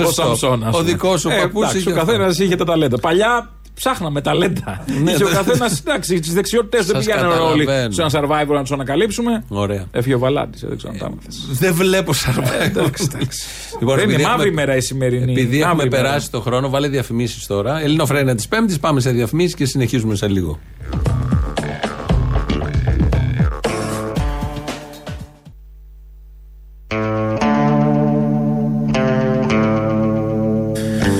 [0.00, 0.22] ο Σωστό.
[0.22, 0.62] Σαμψόν.
[0.64, 0.90] ας Ο πούμε.
[0.90, 2.04] δικός σου Ε, παππούς εντάξει, είχε Ο αυτό.
[2.06, 2.98] καθένας είχε τα ταλέντα.
[2.98, 4.84] Παλιά ψάχναμε ταλέντα.
[5.04, 7.92] Ναι, είχε ο δε- καθένας, εντάξει, τις δεξιότητες δεν Σας πήγαιναν όλοι καταλαβαίνω.
[7.92, 9.44] σε ένα survivor να τους ανακαλύψουμε.
[9.48, 9.84] Ωραία.
[9.90, 11.46] Έφυγε ο Βαλάντης, δεν ξέρω αν τα έμαθες.
[11.52, 12.90] Δεν βλέπω Survivor.
[13.80, 15.32] Λοιπόν, Δεν είναι επειδή μαύρη έχουμε- ημέρα η σημερινή.
[15.32, 16.02] Επειδή έχουμε Μαύρη ημέρα.
[16.02, 17.80] περάσει το χρόνο, βάλε διαφημίσεις τώρα.
[17.82, 20.58] Ελληνοφρένια της Πέμπτης, πάμε σε διαφημίσεις και συνεχίζουμε σε λίγο.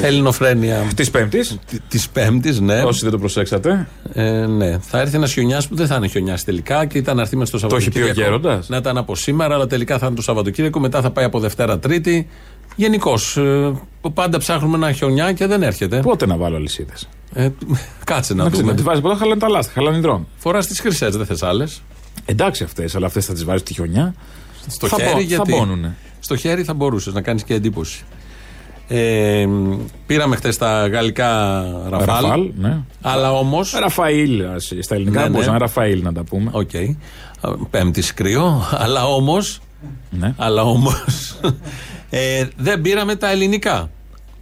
[0.06, 1.58] Ελληνοφρένια Της Πέμπτης.
[1.88, 2.82] τη Πέμπτης, ναι.
[2.82, 3.88] Όσοι δεν το προσέξατε.
[4.12, 4.78] Ε, ναι.
[4.80, 7.48] Θα έρθει ένας χιονιάς που δεν θα είναι χιονιάς τελικά και ήταν να έρθει μες
[7.48, 8.30] στο Το έχει πει ο Σαββατοκύριακο.
[8.42, 10.80] Γέροντας; Να ήταν από σήμερα, αλλά τελικά θα είναι το Σαββατοκύριακο.
[10.80, 12.28] Μετά θα πάει από Δευτέρα Τρίτη.
[12.76, 13.36] Γενικώς.
[13.36, 13.72] Ε,
[14.14, 16.00] πάντα ψάχνουμε ένα χιονιά και δεν έρχεται.
[16.00, 17.48] Πότε να βάλω αλυσίδες; Ε,
[18.04, 18.72] κάτσε να Να ξέρει, δούμε.
[18.72, 20.26] να τη βάζεις ποτέ χαλάνε τα λάστα, χαλάνε δρόμο.
[20.36, 21.82] Φοράς τις χρυσές, δεν θες άλλες.
[22.24, 24.14] Εντάξει αυτές, αλλά αυτές θα τις βάζεις τη χιονιά.
[24.68, 25.50] Στο Θα χέρι, μπο- γιατί.
[25.50, 25.96] θα μπώνουνε.
[26.20, 28.04] Στο χέρι θα μπορούσες να κάνεις και εντύπωση.
[28.88, 29.46] Ε,
[30.07, 32.07] πήραμε χθες τα γαλλικά Ραφάλ.
[32.25, 32.79] Ραφάλ, ναι.
[33.03, 33.61] Αλλά όμω.
[33.81, 35.59] Ραφαήλ, ας, στα ελληνικά Ναι, ναι, ναι.
[35.59, 36.51] Ραφαήλ να τα πούμε.
[36.53, 36.70] Οκ.
[37.70, 38.62] Πέμπτη κρύο.
[38.83, 39.37] Αλλά όμω.
[40.11, 40.35] Ναι.
[40.37, 40.90] Αλλά όμω.
[42.11, 43.90] ε, δεν πήραμε τα ελληνικά.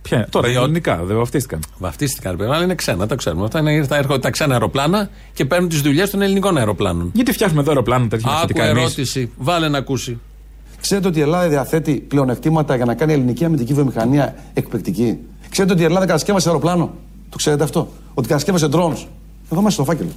[0.02, 1.60] Ποια, τώρα Διότι- ελληνικά, δεν βαφτίστηκαν.
[1.78, 3.44] Βαφτίστηκαν, παιδιά, αλλά είναι ξένα, τα ξέρουμε.
[3.44, 7.10] Αυτά είναι, θα έρχονται τα ξένα αεροπλάνα και παίρνουν τις δουλειές των ελληνικών αεροπλάνων.
[7.14, 8.82] Γιατί φτιάχνουμε εδώ αεροπλάνα τέτοια Άκου μαχητικά εμείς.
[8.82, 9.30] ερώτηση.
[9.36, 10.20] Βάλε να ακούσει.
[10.84, 15.18] Ξέρετε ότι η Ελλάδα διαθέτει πλεονεκτήματα για να κάνει ελληνική αμυντική βιομηχανία εκπληκτική;
[15.50, 16.94] Ξέρετε ότι η Ελλάδα κατασκεύασε αεροπλάνο;
[17.28, 19.06] Το ξέρετε αυτό; Ότι κατασκεύασε drones;
[19.52, 20.08] Εδώ μέσα στο φάκελο.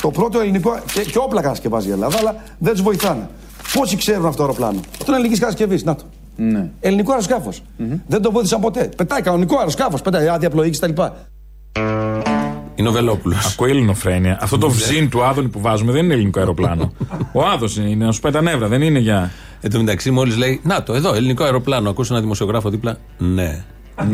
[0.00, 0.78] Το πρώτο ελληνικό.
[0.92, 3.28] Και, και όπλα κατασκευάζει η Ελλάδα, αλλά δεν τους βοηθάνε.
[3.72, 5.84] Πόσοι ξέρουν αυτό το αεροπλάνο; Αυτό είναι ελληνικής κατασκευής.
[5.84, 6.04] Να το.
[6.36, 6.70] Ναι.
[6.80, 7.62] Ελληνικό αεροσκάφος.
[8.06, 8.90] Δεν το βοήθησαν ποτέ.
[8.96, 10.02] Πετάει κανονικό αεροσκάφος.
[10.02, 11.02] Πετάει άδεια πλοήγηση κτλ.
[12.74, 13.46] Είναι ο Βελόπουλος.
[13.46, 14.38] Ακούει ελληνοφρένεια.
[14.40, 16.92] Αυτό το βζίν του Άδωνη που βάζουμε δεν είναι ελληνικό αεροπλάνο.
[17.38, 19.30] Ο Άδο είναι να σου πάει τα νεύρα, δεν είναι για.
[19.64, 21.90] Εν τω μεταξύ, μόλις λέει Να το, εδώ, ελληνικό αεροπλάνο.
[21.90, 22.96] Ακούσε ένα δημοσιογράφο δίπλα.
[23.18, 23.64] Ναι.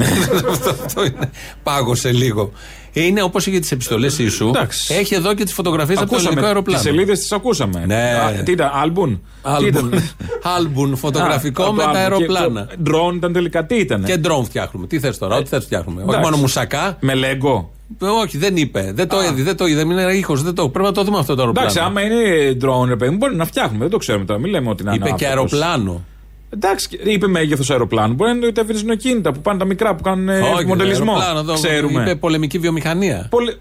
[0.51, 1.31] αυτό, αυτό είναι.
[1.63, 2.53] Πάγωσε λίγο.
[2.93, 4.49] Είναι όπως είχε τις επιστολές ίσου.
[4.49, 4.95] Εντάξει.
[4.95, 6.63] Έχει εδώ και τις φωτογραφίες από το ελληνικό Ακούσαμε.
[6.63, 6.83] Τις αεροπλάνο.
[6.83, 7.85] σελίδες τις ακούσαμε.
[7.87, 8.13] Ναι.
[8.41, 9.15] Α, τι ήταν, άλμπουν.
[9.17, 10.03] Τι Άλμπουν, ήταν;
[10.57, 12.01] άλμπουν φωτογραφικό Α, με το τα άλμπουν.
[12.03, 12.67] αεροπλάνα.
[12.69, 14.05] Και το Ντρόν ήταν τελικά τι ήταν.
[14.05, 14.87] Και ντρόν φτιάχνουμε.
[14.87, 16.01] Τι θες τώρα, ό,τι θες φτιάχνουμε.
[16.01, 16.25] Όχι εντάξει.
[16.31, 16.97] μόνο μουσακά.
[17.01, 17.73] Με λέγκο.
[18.03, 18.93] Ε, Όχι, δεν είπε.
[18.95, 19.85] Δεν το είδε, δεν το είδε.
[19.85, 20.69] Μην είναι ήχος, δεν το.
[20.69, 21.69] Πρέπει να το δούμε αυτό το αεροπλάνο.
[21.71, 23.79] Εντάξει, άμα είναι drone, ρε παιδί μου, μπορεί να φτιάχνουμε.
[23.79, 24.41] Δεν το ξέρουμε τώρα.
[24.41, 25.09] Μην λέμε ότι να είναι.
[25.09, 25.53] Είπε και άφθορος.
[25.53, 26.05] αεροπλάνο.
[26.51, 28.15] Εντάξει, είπε μέγεθος αεροπλάνου.
[28.15, 31.13] Μπορεί να είναι τα βυζινοκίνητα που πάνε τα μικρά που κάνουν ε, Όχι, μοντελισμό.
[31.13, 32.03] αεροπλάνο, εδώ Ξέρουμε.
[32.03, 33.27] Είπε πολεμική βιομηχανία.
[33.31, 33.55] Πολε...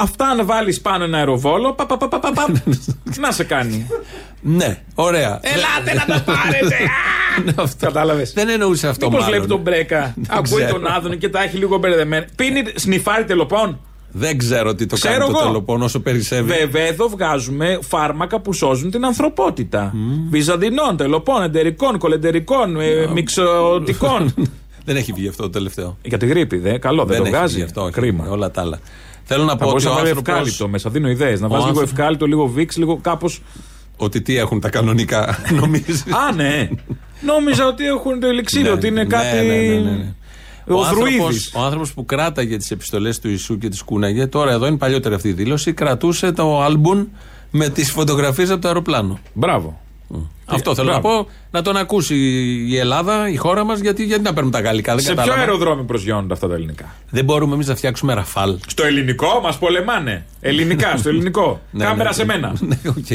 [0.00, 2.46] Αυτά αν βάλεις πάνω ένα αεροβόλο, πα, πα, πα, πα, πα, πα,
[3.20, 3.86] να σε κάνει.
[4.40, 5.40] Ναι, ωραία.
[5.42, 6.76] Ελάτε να τα πάρετε!
[7.78, 8.32] Κατάλαβες.
[8.32, 9.36] Δεν εννοούσε αυτό Μήπως μάλλον.
[9.36, 10.72] βλέπει τον Μπρέκα, Δεν ακούει ξέρω.
[10.72, 12.26] τον Άδωνη και τα έχει λίγο μπερδεμένα.
[12.36, 13.80] Πίνει σνιφάρι τελοπών.
[14.16, 15.46] Δεν ξέρω τι το Ξέρω κάνει το εγώ.
[15.46, 16.52] τελοπών όσο περισσεύει.
[16.52, 19.92] Βέβαια, εδώ βγάζουμε φάρμακα που σώζουν την ανθρωπότητα.
[20.30, 24.34] Βυζαντινών, τελοπών, εντερικών, κολεντερικών, ε, μιξωτικών.
[24.86, 25.98] Δεν έχει βγει αυτό το τελευταίο.
[26.02, 26.78] Για τη γρήπη, δε.
[26.78, 27.54] Καλό, δεν, το έχει βγάζει.
[27.54, 27.92] βγει αυτό, όχι.
[27.92, 28.26] Κρίμα.
[28.28, 28.78] Όλα τα άλλα.
[29.24, 30.90] Θέλω να Θα πω ότι μπορούσα ο να βάλει άνθρωπος- ευκάλυπτο μέσα.
[30.90, 31.40] Δίνω ιδέες.
[31.40, 33.30] Να Ο βάζεις λίγο άνθρωπος- ευκάλυπτο, λίγο βίξ, λίγο κάπω.
[33.96, 36.68] Ότι τι έχουν τα κανονικά, νομίζεις; Α, ναι.
[37.20, 39.36] Νόμιζα ότι έχουν το ελιξίριο, ότι είναι κάτι.
[39.36, 40.14] Ναι, ναι, ναι, ναι.
[40.68, 41.52] Ο Ο άνθρωπος, Δρουίδης.
[41.54, 45.14] ο άνθρωπος που κράταγε τις επιστολές του Ιησού και τις κούναγε, τώρα εδώ είναι παλιότερη
[45.14, 47.04] αυτή η δήλωση, κρατούσε το άλμπουμ
[47.50, 49.18] με τις φωτογραφίες από το αεροπλάνο.
[49.32, 49.80] Μπράβο.
[50.46, 51.08] Αυτό θέλω μπράβο.
[51.08, 52.14] να πω, να τον ακούσει
[52.68, 54.94] η Ελλάδα, η χώρα μας, γιατί, γιατί να παίρνουμε τα γαλλικά.
[54.94, 55.42] Δεν Σε ποιο κατάλαβα.
[55.42, 58.58] αεροδρόμιο προσγειώνονται αυτά τα ελληνικά; Δεν μπορούμε εμείς να φτιάξουμε ραφάλ.
[58.66, 60.26] Στο ελληνικό μας πολεμάνε.
[60.40, 61.60] Ελληνικά, στο ελληνικό.
[61.70, 62.54] Ναι, Κάμερα ναι, σε μένα.
[62.68, 63.10] ναι, οκ.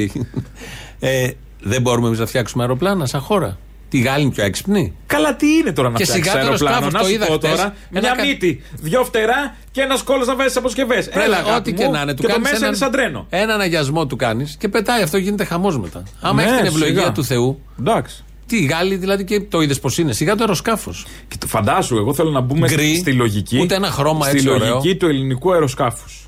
[1.00, 1.30] ε,
[1.62, 3.58] δεν μπορούμε εμείς να φτιάξουμε αεροπλάνα σαν χώρα.
[3.90, 4.94] Τι Γάλλοι είναι πιο έξυπνοι.
[5.08, 7.26] Καλά, τι είναι τώρα να Και φτιάξει σιγά το αεροπλάνο; αεροσκάφος, Να το σου είδα
[7.26, 7.50] πω χτες.
[7.50, 7.64] τώρα.
[7.92, 11.08] Ένα Μια κα- μύτη, δυο φτερά και ένα κώλο να βάζεις τις αποσκευές.
[11.12, 12.14] Έλα, αγάπη ό,τι μου, και να είναι.
[12.14, 13.26] Του και το κάνεις μέσα έναν- είναι σαν τρένο.
[13.30, 15.02] Έναν αγιασμό του κάνεις και πετάει.
[15.02, 16.04] Αυτό γίνεται χαμός μετά.
[16.22, 17.12] Άμα Ναι, έχεις την ευλογία σιγά.
[17.12, 17.60] του Θεού.
[17.80, 18.24] Εντάξει.
[18.46, 20.14] Τι, οι Γάλλοι δηλαδή και το είδες πώς είναι.
[20.14, 21.06] Σιγά το αεροσκάφος.
[21.28, 23.60] Και το φαντάσου, εγώ θέλω να μπούμε Γκρι, στη λογική.
[23.62, 24.96] ούτε ένα χρώμα στη έτσι λογική ωραίο.
[24.98, 26.28] του ελληνικού αεροσκάφους.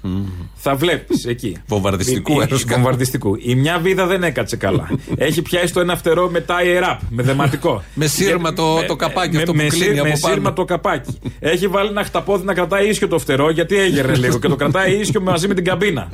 [0.63, 1.57] Θα βλέπεις εκεί.
[1.67, 2.73] Βομβαρδιστικού Η- η- αεροσκάφου.
[2.81, 3.35] Βομβαρδιστικού.
[3.39, 4.89] Η μια βίδα δεν έκατσε καλά.
[5.15, 7.83] Έχει πιάσει το ένα φτερό με tie up, με δεματικό.
[7.93, 10.17] Με σύρμα Και- το- με- το καπάκι με- αυτό που με κλείνει σύρ- από Με
[10.21, 10.33] πάνω.
[10.33, 11.19] σύρμα το καπάκι.
[11.39, 14.93] Έχει βάλει ένα χταπόδι να κρατάει ίσιο το φτερό γιατί έγερνε λίγο και το κρατάει
[14.99, 16.09] ίσιο μαζί με την καμπίνα.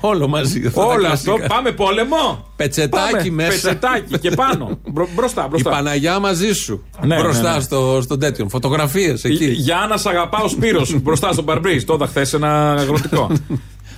[0.00, 0.62] Όλο μαζί.
[0.66, 1.32] αυτά τα Όλο κλασικά.
[1.32, 1.46] αυτό.
[1.46, 2.46] Πάμε πόλεμο.
[2.56, 3.30] Πετσετάκι Πάμε.
[3.30, 3.50] μέσα.
[3.50, 4.78] Πετσετάκι και πάνω.
[4.90, 5.70] Μπρο- μπροστά, Η μπροστά.
[5.70, 6.84] Παναγιά μαζί σου.
[7.06, 7.62] Ναι, μπροστά ναι, ναι.
[7.62, 8.48] Στο, στον τέτοιον.
[8.50, 9.44] Φωτογραφίες εκεί.
[9.46, 11.82] Για να σ' αγαπάω Σπύρος μπροστά στον Μπαρμπρίζ.
[11.84, 13.30] Το είδα χθες ένα αγροτικό.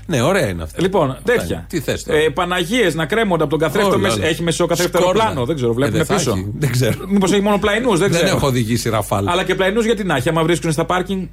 [0.07, 0.83] Ναι, ωραία είναι αυτό.
[0.83, 1.65] Λοιπόν, τέτοια.
[1.69, 3.88] Τι θες τώρα; Ε, Παναγίες να κρέμονται από τον καθρέφτη.
[3.91, 4.27] Όλα, μες- όλα.
[4.27, 5.21] Έχει μεσοκαθρέφτη Σκόρδα.
[5.23, 5.47] αεροπλάνο.
[5.47, 6.31] Δεν ξέρω, βλέπουμε Ε, δεν θα πίσω.
[6.37, 6.51] έχει.
[6.59, 6.95] Δεν ξέρω.
[7.09, 8.37] Μήπως έχει μόνο πλαϊνούς, δεν Δεν ξέρω.
[8.37, 9.29] έχω οδηγήσει ραφάλ.
[9.29, 11.27] Αλλά και πλαϊνούς γιατί να έχει, άμα βρίσκουν στα πάρκινγκ.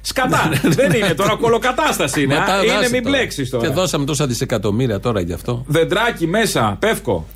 [0.00, 0.50] Σκατά!
[0.62, 2.34] δεν είναι τώρα, κολοκατάσταση είναι.
[2.38, 3.16] Μετά Α, Είναι δάσε μην τώρα.
[3.16, 3.70] μπλέξεις Και τώρα.
[3.72, 5.64] δώσαμε τόσα δισεκατομμύρια τώρα γι' αυτό.
[5.66, 7.26] Δεντράκι μέσα, πεύκο.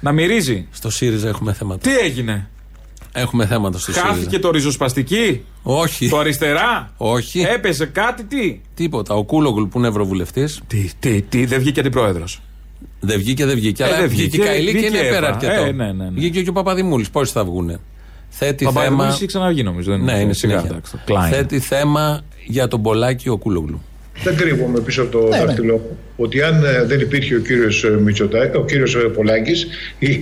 [0.00, 0.66] Να μυρίζει.
[0.70, 1.80] Στο ΣΥΡΙΖΑ έχουμε θέματα.
[1.90, 2.48] Τι έγινε,
[3.16, 4.12] Έχουμε θέματα στο ΣΥΡΙΖΑ.
[4.12, 6.08] Χάθηκε το ριζοσπαστική, Όχι.
[6.08, 7.40] το αριστερά; Όχι.
[7.40, 9.14] Έπεσε κάτι, τι; Τίποτα.
[9.14, 12.40] Ο Κούλογλου που είναι ευρωβουλευτής Τι, τι, τι, δεν βγήκε αντιπρόεδρος.
[13.00, 13.82] δεν βγήκε, δεν βγήκε.
[13.82, 15.34] Ε, αλλά δεν βγήκε η βγήκε, Καηλή και βγήκε είναι η πέρα Εύα.
[15.34, 15.52] αρκετό.
[15.52, 16.10] Ε, ναι, ναι, ναι.
[16.10, 17.10] Βγήκε και ο Παπαδημούλης.
[17.10, 17.78] Πόσοι θα βγουνε.
[18.28, 19.14] Θέτει Παπαδημούλης θέμα.
[19.14, 19.90] έχει ξαναβγεί νομίζω.
[19.90, 20.52] Δεν Ναι, είναι σιγά.
[20.52, 20.70] συνέχεια.
[20.70, 21.28] εντάξει, το Klein.
[21.30, 23.82] Θέτει θέμα για τον Πολάκη ο Κούλογλου.
[24.22, 25.44] Δεν κρύβομαι πίσω από το Ναι, ναι.
[25.44, 29.66] δάχτυλό μου ότι αν ε, δεν υπήρχε ο κύριος, ε, Μητσοτά, ο κύριος ε, Πολάκης
[29.98, 30.20] η,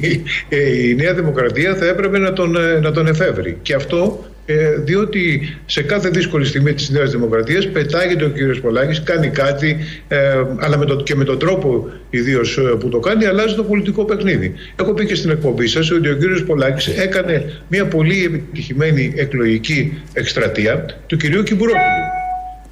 [0.49, 3.59] ε, η Νέα Δημοκρατία θα έπρεπε να τον, ε, να τον εφεύρει.
[3.63, 9.03] Και αυτό ε, διότι σε κάθε δύσκολη στιγμή της Νέας Δημοκρατίας πετάγεται ο κύριος Πολάκης,
[9.03, 9.77] κάνει κάτι
[10.09, 10.19] ε,
[10.59, 14.05] αλλά με το, και με τον τρόπο ιδίως ε, που το κάνει αλλάζει το πολιτικό
[14.05, 14.55] παιχνίδι.
[14.81, 20.03] Έχω πει και στην εκπομπή σας ότι ο κύριος Πολάκης έκανε μια πολύ επιτυχημένη εκλογική
[20.13, 22.21] εκστρατεία του κυρίου Κυμπουρόπουλου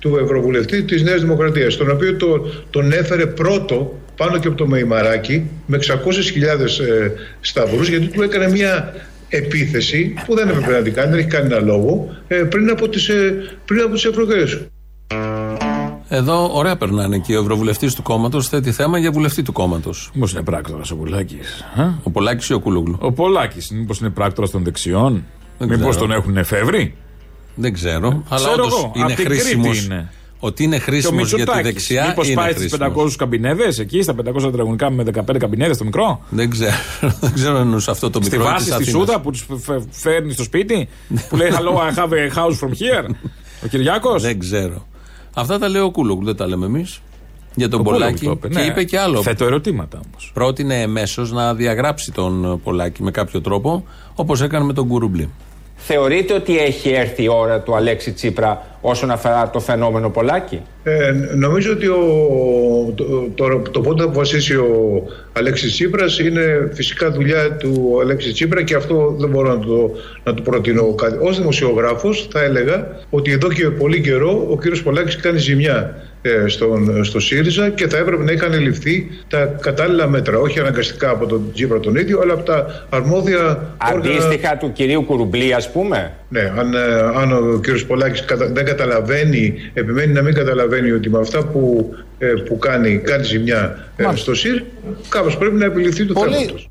[0.01, 4.67] του Ευρωβουλευτή της Νέας Δημοκρατίας, τον οποίο το, τον έφερε πρώτο πάνω και από το
[4.67, 5.95] Μεϊμαράκι με 600.000
[6.61, 7.11] ε,
[7.41, 8.95] σταυρούς γιατί του έκανε μια
[9.29, 13.09] επίθεση που δεν έπρεπε να την κάνει, δεν έχει κανένα λόγο ε, πριν από τις,
[13.09, 13.35] ε,
[13.65, 14.61] πριν από τις ευρωεκλογές.
[16.13, 20.11] Εδώ ωραία περνάνε και ο ευρωβουλευτή του κόμματος θέτει θέμα για βουλευτή του κόμματος.
[20.15, 21.65] Μήπως είναι πράκτορας ο Πολάκης.
[22.03, 22.97] Ο Πολάκης ή ο Κούλογλου.
[23.01, 25.25] Ο Πολάκης, μήπως είναι πράκτορας των δεξιών;
[25.59, 26.07] Δεν Μήπως ξέρω.
[26.07, 26.95] τον έχουν εφεύρει;
[27.61, 28.23] Δεν ξέρω.
[28.29, 29.69] αλλά ξέρω όντως εγώ, είναι απ' την χρήσιμος.
[29.79, 30.09] Κρήτη είναι.
[30.43, 31.73] Ότι είναι Και ο χρήσιμος για τη Μητσοτάκης.
[31.73, 32.07] δεξιά.
[32.09, 33.13] Μήπως είναι πάει στις χρήσιμος.
[33.13, 36.73] 500 καμπινέδες εκεί, στα 500 τετραγωνικά με 15 καμπινέδες το μικρό; Δεν ξέρω.
[37.21, 38.45] Δεν ξέρω αν εννοούσε αυτό το Στη μικρό.
[38.51, 39.01] βάση της στη Αθήνας.
[39.01, 39.47] Σούδα που τους
[39.91, 40.89] φέρνει στο σπίτι.
[41.29, 43.11] που λέει Hello, I have a house from here.
[43.65, 44.87] Ο Κυριάκος; Δεν ξέρω.
[45.35, 47.01] Αυτά τα λέει ο Κούλογλου, δεν τα λέμε εμείς.
[47.55, 48.19] Για τον Ο Πολάκη.
[48.19, 48.71] Κούλογλου το είπε, Και ναι.
[48.73, 49.23] είπε και άλλο.
[49.23, 50.31] Θέτω ερωτήματα όμως.
[50.35, 55.29] Πρότεινε εμέσως να διαγράψει τον Πολάκη με κάποιο τρόπο, όπως έκανε με τον Κουρουμπλή.
[55.83, 61.13] Θεωρείτε ότι έχει έρθει η ώρα του Αλέξη Τσίπρα όσον αφορά το φαινόμενο Πολάκη; Ε,
[61.35, 61.99] νομίζω ότι ο,
[62.95, 68.63] το, το, το πότε θα αποφασίσει ο Αλέξης Τσίπρας είναι φυσικά δουλειά του Αλέξη Τσίπρα
[68.63, 69.91] και αυτό δεν μπορώ να το,
[70.25, 71.17] να το προτείνω κάτι.
[71.21, 76.10] Ως δημοσιογράφος θα έλεγα ότι εδώ και πολύ καιρό ο κύριος Πολάκης κάνει ζημιά ε,
[76.47, 80.39] στον, στο ΣΥΡΙΖΑ και θα έπρεπε να είχαν ληφθεί τα κατάλληλα μέτρα.
[80.39, 83.39] Όχι αναγκαστικά από τον Τσίπρα τον ίδιο, αλλά από τα αρμόδια
[83.95, 84.15] όργανα.
[84.15, 86.13] Αντίστοιχα του κυρίου Κουρουμπλή, ας πούμε.
[86.29, 86.79] Ναι, αν, ε,
[87.21, 91.91] αν ο κύριος Πολάκης κατα- δεν καταλαβαίνει, επιμένει να μην καταλαβαίνει ότι με αυτά που,
[92.19, 94.63] ε, που κάνει, κάνει ζημιά ε, στο ΣΥΡ,
[95.09, 96.71] κάπως πρέπει να επιληφθεί του θέματος.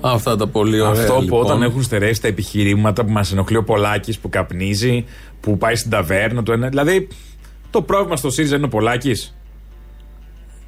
[0.00, 1.00] Αυτά τα πολύ ωραία.
[1.02, 1.40] Αυτό που λοιπόν.
[1.44, 5.04] όταν έχουν στερέσει τα επιχειρήματα που μας ενοχλεί ο Πολάκης που καπνίζει,
[5.40, 6.52] που πάει στην ταβέρνα του.
[6.52, 7.08] ένα- Δηλαδή,
[7.72, 9.34] Το πρόβλημα στο ΣΥΡΙΖΑ είναι ο Πολάκης.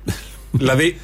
[0.53, 1.01] δηλαδή.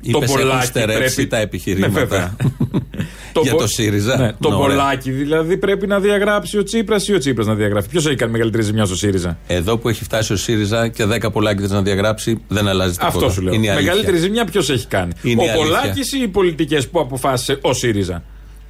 [0.00, 1.92] Είπες, έχουν Πολάκη στερέψει πρέπει- τα επιχειρήματα.
[1.92, 2.36] Ναι, βέβαια.
[3.42, 4.16] Για Πο- το ΣΥΡΙΖΑ.
[4.16, 4.76] Ναι, το Ναι, ωραία.
[4.76, 7.88] Πολάκη δηλαδή πρέπει να διαγράψει ο Τσίπρας ή ο Τσίπρας να διαγράφει.
[7.88, 11.32] Ποιος έχει κάνει μεγαλύτερη ζημιά στο ΣΥΡΙΖΑ; Εδώ που έχει φτάσει ο ΣΥΡΙΖΑ και 10
[11.32, 13.08] Πολάκηδε να διαγράψει, δεν αλλάζει τίποτα.
[13.16, 13.54] Αυτό σου λέω.
[13.54, 13.86] Είναι η αλήθεια.
[13.90, 15.78] Μεγαλύτερη ζημιά ποιος έχει κάνει; Είναι η ο αλήθεια.
[15.80, 18.22] Πολάκης ή οι πολιτικές που αποφάσισε ο ΣΥΡΙΖΑ;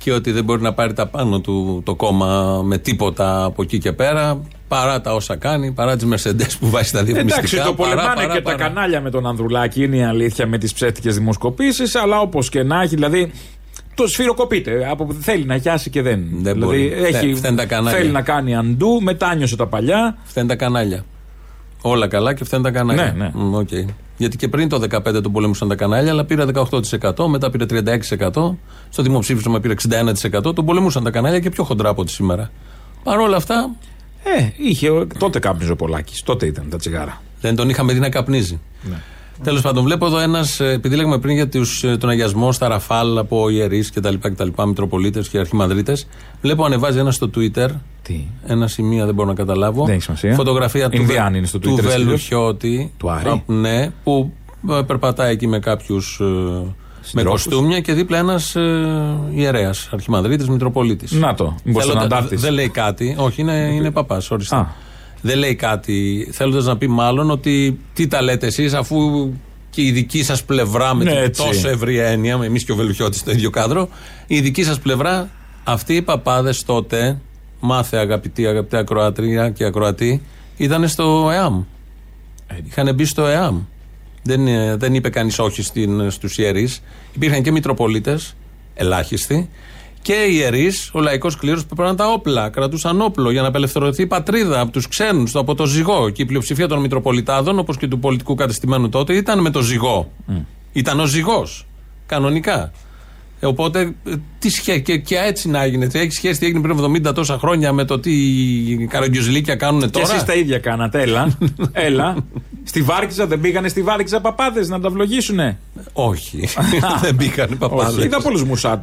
[0.05, 3.79] Και ότι δεν μπορεί να πάρει τα πάνω του το κόμμα με τίποτα από εκεί
[3.79, 7.47] και πέρα, παρά τα όσα κάνει, παρά τις Mercedes που βάζει στα διαφημιστικά.
[7.47, 8.57] Εντάξει, το παρά, πολεμάνε παρά, και παρά.
[8.57, 12.63] τα κανάλια με τον Ανδρουλάκη, είναι η αλήθεια με τις ψεύτικες δημοσκοπήσεις, αλλά όπως και
[12.63, 13.33] να έχει, δηλαδή.
[13.95, 14.89] Το σφυροκοπείται.
[14.91, 16.25] Από, θέλει να αγιάσει και δεν.
[16.31, 16.93] δηλαδή μπορεί.
[16.93, 17.99] έχει, Φταίνε τα κανάλια.
[17.99, 20.17] θέλει να κάνει αντού, μετάνιωσε τα παλιά.
[20.25, 21.05] Φταίνε τα κανάλια.
[21.81, 23.15] Όλα καλά και φταίνε τα κανάλια.
[23.17, 23.31] Ναι, ναι.
[23.35, 23.69] Μμ, οκ.
[24.25, 28.57] Γιατί και πριν το 15 τον πολέμησαν τα κανάλια, αλλά πήρε 18%, μετά πήρε 36%,
[28.89, 30.55] στο δημοψήφισμα πήρε 61%.
[30.55, 32.51] Τον πολεμούσαν τα κανάλια και πιο χοντρά από ό,τι σήμερα.
[33.03, 33.71] Παρ' όλα αυτά,
[34.37, 36.23] Ε, είχε, ο- τότε κάπνιζε ο Πολάκης.
[36.23, 37.23] Τότε ήταν τα τσιγάρα.
[37.41, 38.61] δεν τον είχαμε δει να καπνίζει.
[38.83, 38.97] Ναι.
[39.43, 43.19] Τέλος πάντων, βλέπω εδώ ένας, επειδή λέγαμε πριν για τους, ε, τον αγιασμό στα ραφάλ
[43.19, 44.15] από ιερείς κτλ.
[44.21, 46.07] κτλ Μητροπολίτες και αρχιμανδρίτες.
[46.43, 47.69] Βλέπω ανεβάζει ένα στο Twitter.
[48.03, 49.85] Τι; Ένα σημείο δεν μπορώ να καταλάβω.
[49.85, 50.35] Δεν έχει σημασία.
[50.35, 52.93] Φωτογραφία του, Ινδιάνη Βε- είναι στο του Twitter, εσύ, Βελουχιώτη.
[52.97, 53.29] Του Άρη.
[53.29, 54.33] Α, ναι, που
[54.71, 56.17] ε, περπατάει εκεί με κάποιους.
[56.21, 57.45] με Συντρόφους.
[57.45, 61.13] κοστούμια και δίπλα ένας ε, ιερέας, αρχιμανδρίτης, Μητροπολίτης.
[61.13, 62.41] Να το, μήπως τον αντάρτης.
[62.41, 63.15] Δεν λέει κάτι.
[63.19, 64.75] Όχι, είναι, είναι παπάς, οριστά.
[65.25, 65.29] Α.
[65.29, 69.31] Δεν λέει κάτι, θέλοντας να πει μάλλον ότι τι τα λέτε εσείς, αφού
[69.71, 71.43] και η δική σας πλευρά με Ναι, την έτσι.
[71.45, 73.89] τόσο ευρία έννοια, εμείς και ο Βελουχιώτης στο ίδιο κάδρο,
[74.27, 75.31] η δική σας πλευρά,
[75.65, 77.21] αυτοί οι παπάδες τότε,
[77.61, 80.23] μάθε αγαπητοί, αγαπητοί ακροατρία και ακροατή,
[80.57, 81.63] ήταν στο ΕΑΜ.
[82.67, 83.61] Είχαν μπει στο ΕΑΜ.
[84.23, 85.63] Δεν, ε, δεν είπε κανείς όχι
[86.09, 86.83] στους ιερείς.
[87.15, 88.35] Υπήρχαν και Μητροπολίτες,
[88.75, 89.49] ελάχιστοι,
[90.05, 94.03] και οι ιερείς, ο λαϊκός κλήρος που έπαιρναν τα όπλα, κρατούσαν όπλο για να απελευθερωθεί
[94.03, 96.09] η πατρίδα από τους ξένους, από το ζυγό.
[96.09, 100.11] Και η πλειοψηφία των Μητροπολιτάδων, όπως και του πολιτικού κατεστημένου τότε, ήταν με το ζυγό.
[100.73, 101.67] Ήταν ο ζυγός.
[102.07, 102.73] Κανονικά.
[103.41, 105.89] Ε, Οπότε, ε, τι σχέ, και, και έτσι να έγινε.
[105.93, 108.13] Έχει σχέση τι έγινε πριν 70 τόσα χρόνια με το τι
[108.71, 111.03] οι καραγκιουζιλίκια κάνουν Και τώρα; εσείς τα ίδια κάνατε.
[111.03, 111.39] Έλα.
[111.73, 112.17] έλα.
[112.65, 115.59] Στη Βάρκιζα δεν πήγανε στη Βάρκιζα παπάδες να τα βλογίσουνε.
[115.93, 116.49] Όχι.
[117.03, 117.97] δεν μπήκαν παπάδες.
[117.97, 118.79] Όχι, είδα πολλούς μουσά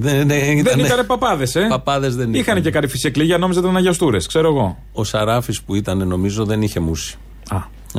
[0.00, 0.06] του.
[0.08, 2.62] Δεν, ναι, Δεν ήτανε- ήταν παπάδες, ε; Παπάδες δεν Είχαν ήταν.
[2.62, 4.76] και καρυφισεκλίγια, νόμιζα ήταν Αγιαστούρε, ξέρω εγώ.
[4.92, 7.16] Ο Σαράφης που ήταν, νομίζω, δεν είχε μουσι.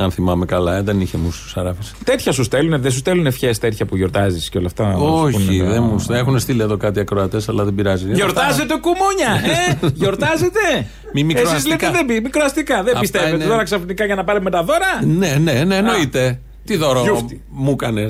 [0.00, 1.92] Αν θυμάμαι καλά, ε, δεν είχε μουσι ο Σαράφης.
[2.04, 4.86] Τέτοια σου στέλνουν, δεν σου στέλνουν ευχές τέτοια που γιορτάζεις και όλα αυτά.
[4.86, 8.12] να σου Όχι, πούνε, δεν α, μου έχουν στείλει εδώ κάτι ακροατές, αλλά δεν πειράζει.
[8.12, 9.86] Γιορτάζετε κουμούνια, ε!
[10.00, 10.86] Γιορτάζετε!
[11.14, 11.56] Μη μικροαστικά.
[11.56, 12.74] Εσείς λέτε δεν πει, μικροαστικά.
[12.76, 16.40] Δεν Αυτά πιστεύετε είναι- τώρα ξαφνικά για να πάρουμε τα δώρα; Ναι, ναι, ναι, εννοείται.
[16.64, 17.42] Τι δώρο Γιούφτη.
[17.48, 18.06] μου έκανε.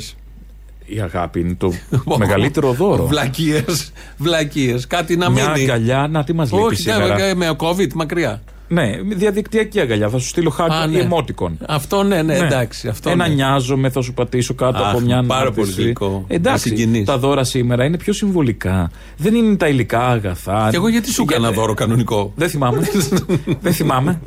[0.91, 1.73] Η αγάπη είναι το
[2.19, 3.07] μεγαλύτερο δώρο.
[3.07, 3.93] Βλακίες.
[4.17, 4.87] Βλακίες.
[4.87, 5.63] Κάτι να Μια μείνει.
[5.63, 8.43] αγκαλιά, να τι μας λέει Όχι, σήμερα; ναι, με COVID μακριά.
[8.71, 10.09] Ναι, διαδικτυακή αγκαλιά.
[10.09, 11.09] Θα σου στείλω Α, χάρτη ναι.
[11.11, 11.51] emoticon.
[11.67, 12.89] Αυτό ναι, ναι, εντάξει.
[12.89, 13.35] Αυτό Ένα ναι.
[13.35, 15.71] νοιάζομαι, θα σου πατήσω κάτω Αχ, από μια πάρα ανάρτηση.
[15.75, 16.25] πολύ γλυκό.
[16.29, 17.05] Με Εντάξει, συγκινείς.
[17.05, 18.91] τα δώρα σήμερα είναι πιο συμβολικά.
[19.17, 20.67] Δεν είναι τα υλικά αγαθά.
[20.71, 22.89] Και εγώ γιατί σου έκανα δώρο κανονικό; Δεν θυμάμαι.
[23.61, 24.21] Δεν θυμάμαι.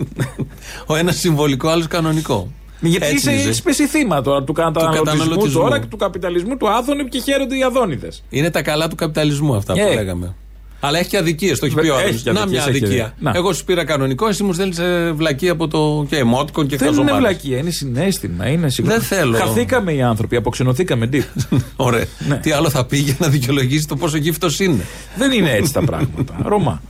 [0.85, 2.51] Ο ένας συμβολικό, άλλος κανονικό.
[2.81, 3.51] Γιατί Έτσι είσαι είναι.
[3.51, 5.61] σπέση θύμα τώρα του καταναλωτισμού καταναλωτισμού.
[5.61, 8.23] τώρα και του καπιταλισμού του άδωνου και χαίρονται οι αδόνιδες.
[8.29, 9.93] Είναι τα καλά του καπιταλισμού αυτά που Ε.
[9.93, 10.35] λέγαμε.
[10.83, 12.21] Αλλά έχει και αδικίες, το έχει πει ο Έχει άλλος.
[12.21, 13.13] και Να αδικίες, μια έχει, αδικία.
[13.19, 13.31] ναι.
[13.31, 13.37] Να.
[13.37, 14.79] Εγώ σου πήρα κανονικό, εσύ μου στέλνεις
[15.13, 16.05] βλακή από το.
[16.09, 17.27] και εμότικον και Δεν είναι χαζομάρες.
[17.27, 18.47] βλακία, είναι συνέστημα.
[18.47, 18.99] Είναι συγγνώμη.
[18.99, 19.37] Δεν θέλω.
[19.37, 21.05] Χαθήκαμε οι άνθρωποι, αποξενωθήκαμε.
[21.05, 21.23] Ντύπ.
[21.75, 22.05] Ωραία.
[22.27, 22.35] Ναι.
[22.37, 24.83] Τι άλλο θα πει για να δικαιολογήσει το πόσο γύφτος είναι.
[25.15, 26.35] Δεν είναι έτσι τα πράγματα.
[26.43, 26.81] Ρωμά.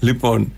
[0.00, 0.52] Λοιπόν,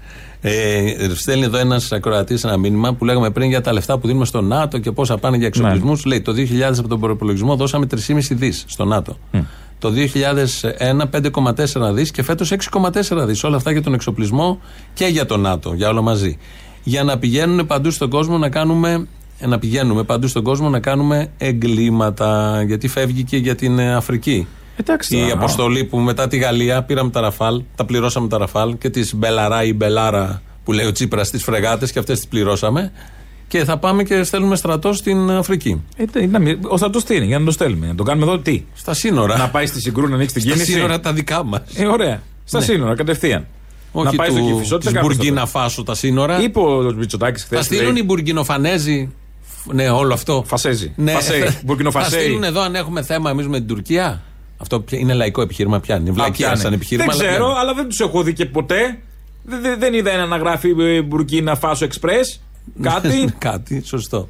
[0.47, 4.25] ε, στέλνει εδώ ένας ακροατής ένα μήνυμα που λέγαμε πριν για τα λεφτά που δίνουμε
[4.25, 6.05] στο ΝΑΤΟ και πόσα πάνε για εξοπλισμούς.
[6.05, 6.11] Ναι.
[6.11, 9.17] Λέει το 2000 από τον προπολογισμό δώσαμε 3,5 δις στο ΝΑΤΟ.
[9.79, 13.45] Το 2001 5,4 δις και φέτος 6,4 δις.
[13.45, 14.61] Όλα αυτά για τον εξοπλισμό
[14.95, 16.39] και για το ΝΑΤΟ, για όλα μαζί.
[16.83, 19.07] Για να πηγαίνουν παντού στον κόσμο να κάνουμε.
[19.41, 22.63] Να πηγαίνουμε παντού στον κόσμο να κάνουμε εγκλήματα.
[22.67, 24.47] Γιατί φεύγει και για την ε, Αφρική.
[24.77, 25.33] Εντάξει, Η τώρα.
[25.33, 29.65] αποστολή που μετά τη Γαλλία πήραμε τα Ραφάλ, τα πληρώσαμε τα Ραφάλ και τις Μπελαρά
[29.65, 32.93] ή Μπελάρα που λέει ο Τσίπρας στις φρεγάτες και αυτές τις πληρώσαμε.
[33.49, 35.83] Και θα πάμε και στέλνουμε στρατός στην Αφρική.
[36.13, 37.87] Ε, να μην- Ο στρατός τι είναι, για να το στέλνουμε.
[37.87, 39.37] Να το κάνουμε εδώ τι; Στα σύνορα.
[39.37, 41.61] Να πάει στη Συγκρού να ανοίξει την Στα κίνηση; σύνορα τα δικά μας.
[41.75, 42.23] Ε, ωραία.
[42.45, 42.65] Στα Ναι.
[42.65, 43.47] σύνορα, κατευθείαν.
[43.93, 45.51] Όχι να πάει στο του, Κηφισό, τι θα της κάνουμε στο Μπουργκίνα τέλος.
[45.51, 46.41] Φάσο τα σύνορα.
[46.43, 47.59] Είπε ο Μητσοτάκης χθες.
[47.59, 49.11] θα στείλουν οι Μπουργκινοφανέζοι.
[49.73, 50.45] Ναι, όλο αυτό.
[50.47, 50.93] Φασέζι.
[50.97, 51.41] Ναι, Φασέι.
[51.41, 52.21] θα Μπουρκινοφασέι.
[52.21, 54.23] στείλουν εδώ αν έχουμε θέμα εμείς με την Τουρκία.
[54.57, 55.97] Αυτό ποια- είναι λαϊκό επιχείρημα πια.
[55.97, 57.07] Είναι βλακεία σαν επιχείρημα.
[57.13, 57.61] Δεν αλλά ξέρω, πιάνει.
[57.61, 58.99] αλλά δεν τους έχω δει και ποτέ.
[59.45, 62.39] Δεν, δεν- δεν είδα ένα να γράφει ε, Μπουρκίνα Φάσο Express.
[62.83, 63.29] Κάτι.
[63.39, 64.29] Κάτι, σωστό.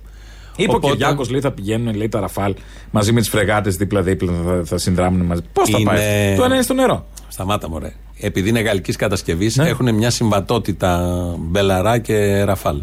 [0.57, 2.55] Είπε ο Οπότε- Κυριάκος, λέει, θα πηγαίνουν λέει, τα ραφάλ
[2.91, 5.41] μαζί με τις φρεγάτες δίπλα-δίπλα, θα, θα συνδράμουν μαζί.
[5.53, 6.37] Πώς θα Είναι- πάει.
[6.37, 7.07] Το ένα είναι στο νερό.
[7.29, 7.93] Σταμάτα μωρέ.
[8.20, 9.68] Επειδή είναι γαλλικής κατασκευής, Ναι.
[9.68, 12.77] έχουν μια συμβατότητα Μπελαρά και Ραφάλ.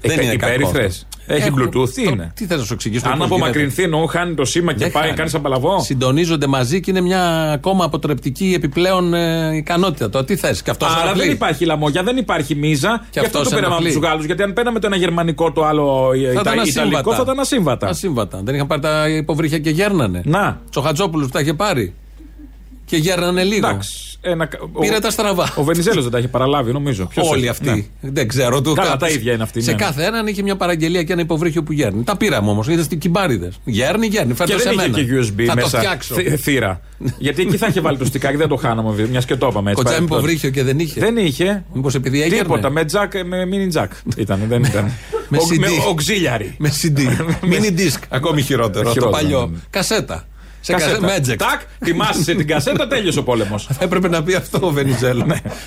[0.00, 0.52] Δεν είναι κακό.
[0.52, 0.88] υπέρυθρε.
[1.28, 1.32] Αυτό.
[1.34, 3.08] Έχει Έχουν- Bluetooth, τι το- είναι; Τι θα σου εξηγήσω.
[3.08, 5.14] Αν πώς απομακρυνθεί εννοώ χάνει το σήμα και Δεν πάει, χάνει.
[5.16, 5.80] κάνει απαλαβό.
[5.80, 10.10] Συντονίζονται μαζί και είναι μια ακόμα αποτρεπτική επιπλέον ε, ικανότητα.
[10.10, 10.62] Το τι θες.
[10.62, 13.06] Και αυτός Άρα δεν υπάρχει λαμόγια, δεν υπάρχει μίζα.
[13.10, 14.00] Και, αυτό αυτός το πήραμε από ενοχλεί.
[14.00, 14.24] τους Γάλλους.
[14.24, 17.16] Γιατί αν παίρναμε το ένα γερμανικό, το άλλο ε, Θα Ιτα- ήταν ιταλικό, ασύμβατα.
[17.16, 17.86] θα ήταν ασύμβατα.
[17.88, 18.40] Ασύμβατα.
[18.44, 20.20] Δεν είχαν πάρει τα υποβρύχια και γέρνανε.
[20.24, 20.60] Να.
[20.70, 21.94] Τσοχατζόπουλου τα είχε πάρει.
[22.84, 23.66] Και γέρνανε λίγο.
[23.66, 23.98] Εντάξει.
[24.26, 24.48] Ένα...
[24.80, 25.52] Πήρε ο- τα στραβά.
[25.56, 27.06] Ο Βενιζέλος δεν τα είχε παραλάβει, νομίζω.
[27.06, 27.90] Ποιος Όλοι έχει; αυτοί.
[28.00, 28.10] Ναι.
[28.10, 28.60] Δεν ξέρω.
[28.62, 29.82] Του Καλά, κάπως- τα ίδια είναι αυτοί, Σε ναι, ναι.
[29.84, 32.02] κάθε έναν είχε μια παραγγελία και ένα υποβρύχιο που γέρνει.
[32.02, 32.68] Τα πήραμε όμως.
[32.68, 33.58] Είδες στην κυμπάριδες.
[33.64, 34.34] Γέρνει, γέρνει.
[34.34, 35.02] Φέρτε Και σε δεν είχε μένα.
[35.04, 35.70] και USB θα μέσα.
[35.70, 36.14] το φτιάξω.
[36.14, 36.80] θ- θύρα.
[37.18, 39.06] Γιατί εκεί θα είχε βάλει το στικάκι, δεν το χάναμε.
[39.10, 39.82] Μια και το είπαμε έτσι.
[39.82, 40.06] Κοτσάμι παρεμπιπτόντως.
[40.18, 41.00] υποβρύχιο και δεν είχε.
[41.00, 41.64] Δεν είχε.
[41.72, 42.38] Μήπως επειδή έγερνε.
[42.42, 42.70] Τίποτα.
[42.70, 44.40] Με τζακ, με mini jack ήταν.
[44.48, 44.84] Δεν ήταν.
[45.28, 45.58] Με Ο- CD.
[45.58, 46.52] με auxiliary.
[46.58, 46.98] Με CD.
[47.52, 47.98] Mini disc.
[48.08, 48.84] Ακόμη χειρότερο.
[48.84, 49.40] Το Χειρότερο, παλιό.
[49.40, 49.58] ναι, ναι.
[49.70, 50.24] Κασέτα.
[50.66, 50.90] Σε Κασέτα.
[50.92, 51.12] κασέτα.
[51.12, 51.38] Μέτζεκ.
[51.38, 53.66] Τάκ, τιμάσαι την κασέτα, τέλειωσε ο πόλεμος.
[53.70, 55.26] Θα έπρεπε να πει αυτό ο Βενιζέλος.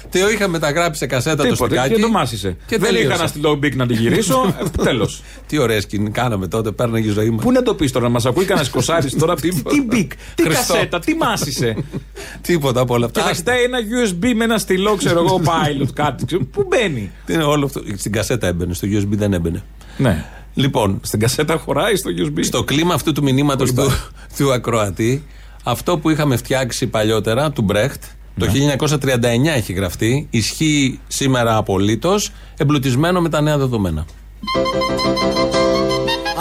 [0.10, 1.50] Τι ο είχα μεταγράψει σε κασέτα το Ναι.
[1.50, 1.70] Τίποτα.
[1.76, 1.94] στικάκι.
[1.94, 2.58] Και το μάσησε.
[2.68, 3.14] Και Δεν τελείωσα.
[3.14, 4.56] είχα να στείλω μπικ να την γυρίσω.
[4.84, 5.22] Τέλος.
[5.48, 7.44] Τι ωραία σκηνή κάναμε τότε, πέρναγε η ζωή μας.
[7.44, 9.36] Πού να το πεις τώρα, να μας ακούει κανένα κοσάρι τώρα.
[9.42, 10.74] Τι τι μπικ, τι Χριστό.
[10.74, 11.76] κασέτα, τι μάσησε.
[12.48, 13.22] Τίποτα από όλα αυτά.
[13.22, 16.26] Και θα κοιτάει ένα USB με ένα στυλό, ξέρω εγώ, pilot, κάτι.
[16.26, 16.44] ξέρω.
[16.46, 17.12] Πού μπαίνει.
[17.26, 17.82] Τι είναι όλο αυτό.
[17.98, 19.62] Στην κασέτα έμπαινε, στο USB δεν έμπαινε.
[19.98, 20.26] Ναι.
[20.58, 22.40] Λοιπόν, Στην κασέτα χωράει στο USB.
[22.44, 23.92] στο κλίμα αυτού του μηνύματος του,
[24.38, 25.24] του ακροατή,
[25.64, 28.04] αυτό που είχαμε φτιάξει παλιότερα, του Μπρέχτ,
[28.38, 28.52] το Ναι.
[28.52, 34.06] 1939 έχει γραφτεί, ισχύει σήμερα απολύτως, εμπλουτισμένο με τα νέα δεδομένα.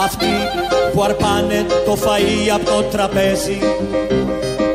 [0.04, 0.26] Αυτοί
[0.92, 3.58] που αρπάνε το φαΐ από το τραπέζι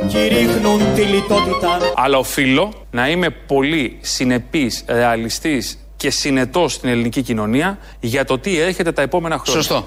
[0.07, 7.77] κηρύχνουν τη λιτότητα Αλλά οφείλω να είμαι πολύ συνεπής, ρεαλιστής και συνετός στην ελληνική κοινωνία
[7.99, 9.61] για το τι έρχεται τα επόμενα χρόνια.
[9.61, 9.83] Σωστό.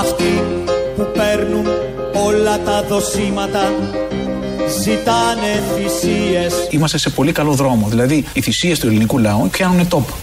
[0.00, 0.42] Αυτοί
[0.96, 1.66] που παίρνουν
[2.26, 3.72] όλα τα δοσήματα
[4.82, 7.86] ζητάνε θυσίες Είμαστε σε πολύ καλό δρόμο.
[7.88, 10.14] Δηλαδή, οι θυσίες του ελληνικού λαού πιάνουν τόπο.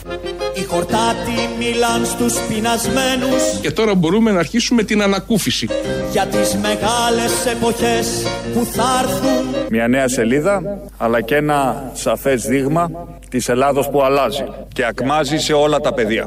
[0.59, 5.69] Οι χορτάτοι μιλάν στους πεινασμένους Και τώρα μπορούμε να αρχίσουμε την ανακούφιση.
[6.11, 8.07] για τις μεγάλες εποχές
[8.53, 12.89] που θα έρθουν Μια νέα σελίδα, αλλά και ένα σαφές δείγμα
[13.29, 14.43] της Ελλάδος που αλλάζει
[14.73, 16.25] και ακμάζει σε όλα τα πεδία.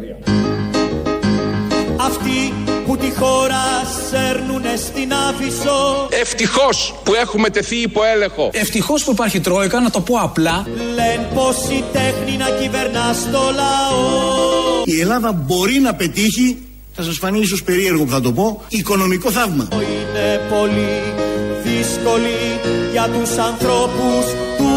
[1.96, 2.52] Αυτοί
[2.86, 3.62] που τη χώρα
[4.10, 4.49] σέρνουνε
[4.80, 8.50] στην Άφησο Ευτυχώς που έχουμε τεθεί υπό έλεγχο.
[8.52, 10.66] Ευτυχώς που υπάρχει Τρόικα, να το πω απλά.
[10.94, 16.58] Λένε πως η τέχνη να κυβερνά στο λαό Η Ελλάδα μπορεί να πετύχει,
[16.94, 19.68] θα σας φανεί ίσως περίεργο που θα το πω, οικονομικό θαύμα.
[19.72, 21.02] Είναι πολύ
[21.64, 22.38] δύσκολη
[22.92, 24.24] για τους ανθρώπους
[24.58, 24.69] του λαού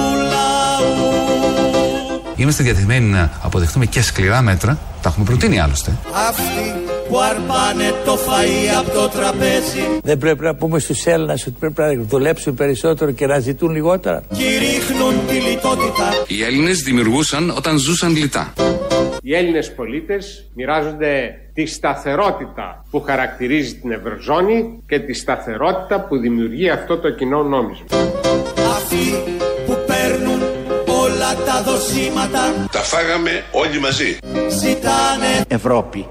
[2.43, 4.79] Είμαστε διατεθειμένοι να αποδεχτούμε και σκληρά μέτρα.
[5.01, 5.97] Τα έχουμε προτείνει άλλωστε.
[6.29, 6.73] Αυτοί
[7.09, 11.81] που αρπάνε το φαΐ από το τραπέζι Δεν πρέπει να πούμε στους Έλληνες ότι πρέπει
[11.81, 14.23] να δουλέψουν περισσότερο και να ζητούν λιγότερα.
[14.33, 18.53] κηρύχνουν τη λιτότητα Οι Έλληνες δημιουργούσαν όταν ζούσαν λιτά.
[19.21, 26.69] Οι Έλληνες πολίτες μοιράζονται τη σταθερότητα που χαρακτηρίζει την Ευρωζώνη και τη σταθερότητα που δημιουργεί
[26.69, 27.85] αυτό το κοινό νόμισμα.
[28.75, 29.32] Αυτοί που παίρνουν όλα
[31.35, 34.17] τα δοσήματα Τα φάγαμε όλοι μαζί.
[34.49, 36.07] ζητάνε Ευρώπη.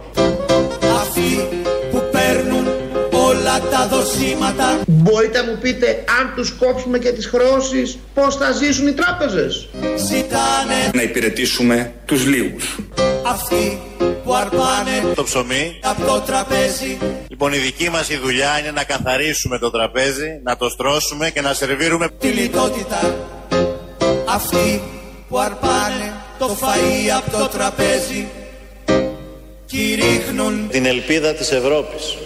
[1.00, 1.48] Αυτοί
[1.90, 2.66] που παίρνουν
[3.10, 8.50] όλα τα δοσήματα Μπορείτε να μου πείτε αν τους κόψουμε και τις χρεώσεις πώς θα
[8.50, 12.78] ζήσουν οι τράπεζες; ζητάνε Να υπηρετήσουμε τους λίγους.
[13.26, 13.80] Αυτοί
[14.24, 15.78] που αρπάνε Το ψωμί.
[15.82, 16.98] από το τραπέζι
[17.28, 21.40] Λοιπόν, η δική μας η δουλειά είναι να καθαρίσουμε το τραπέζι, να το στρώσουμε και
[21.40, 23.14] να σερβίρουμε τη λιτότητα
[24.28, 24.82] Αυτοί
[25.32, 28.26] που αρπάνε το φαΐ από το τραπέζι
[29.66, 32.16] κηρύχνουν, την ελπίδα της Ευρώπης.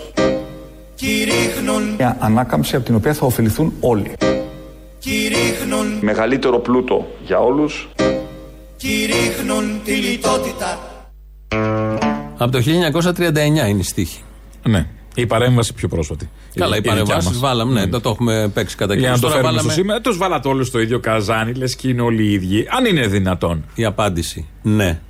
[0.95, 4.13] κηρύχνουν, Μια ανάκαμψη από την οποία θα ωφεληθούν όλοι.
[4.99, 7.89] κηρύχνουν, Μεγαλύτερο πλούτο για όλους.
[8.77, 10.79] κηρύχνουν τη λιτότητα
[12.39, 14.23] Από το 1939 είναι η στίχη.
[14.63, 14.87] Ναι.
[15.23, 16.29] Η παρέμβαση πιο πρόσφατη.
[16.55, 17.39] Καλά, οι δικιά παρεμβάσεις μας.
[17.39, 19.29] βάλαμε, ναι, το, το έχουμε παίξει κατά Για να κύριο.
[19.29, 20.01] το Τώρα φέρουμε στο βάλαμε σήμερα.
[20.01, 22.67] Τους βάλατε όλους στο ίδιο καζάνι, λες και είναι όλοι οι ίδιοι.
[22.71, 23.65] Αν είναι δυνατόν.
[23.75, 24.47] η απάντηση.
[24.63, 25.01] Ναι.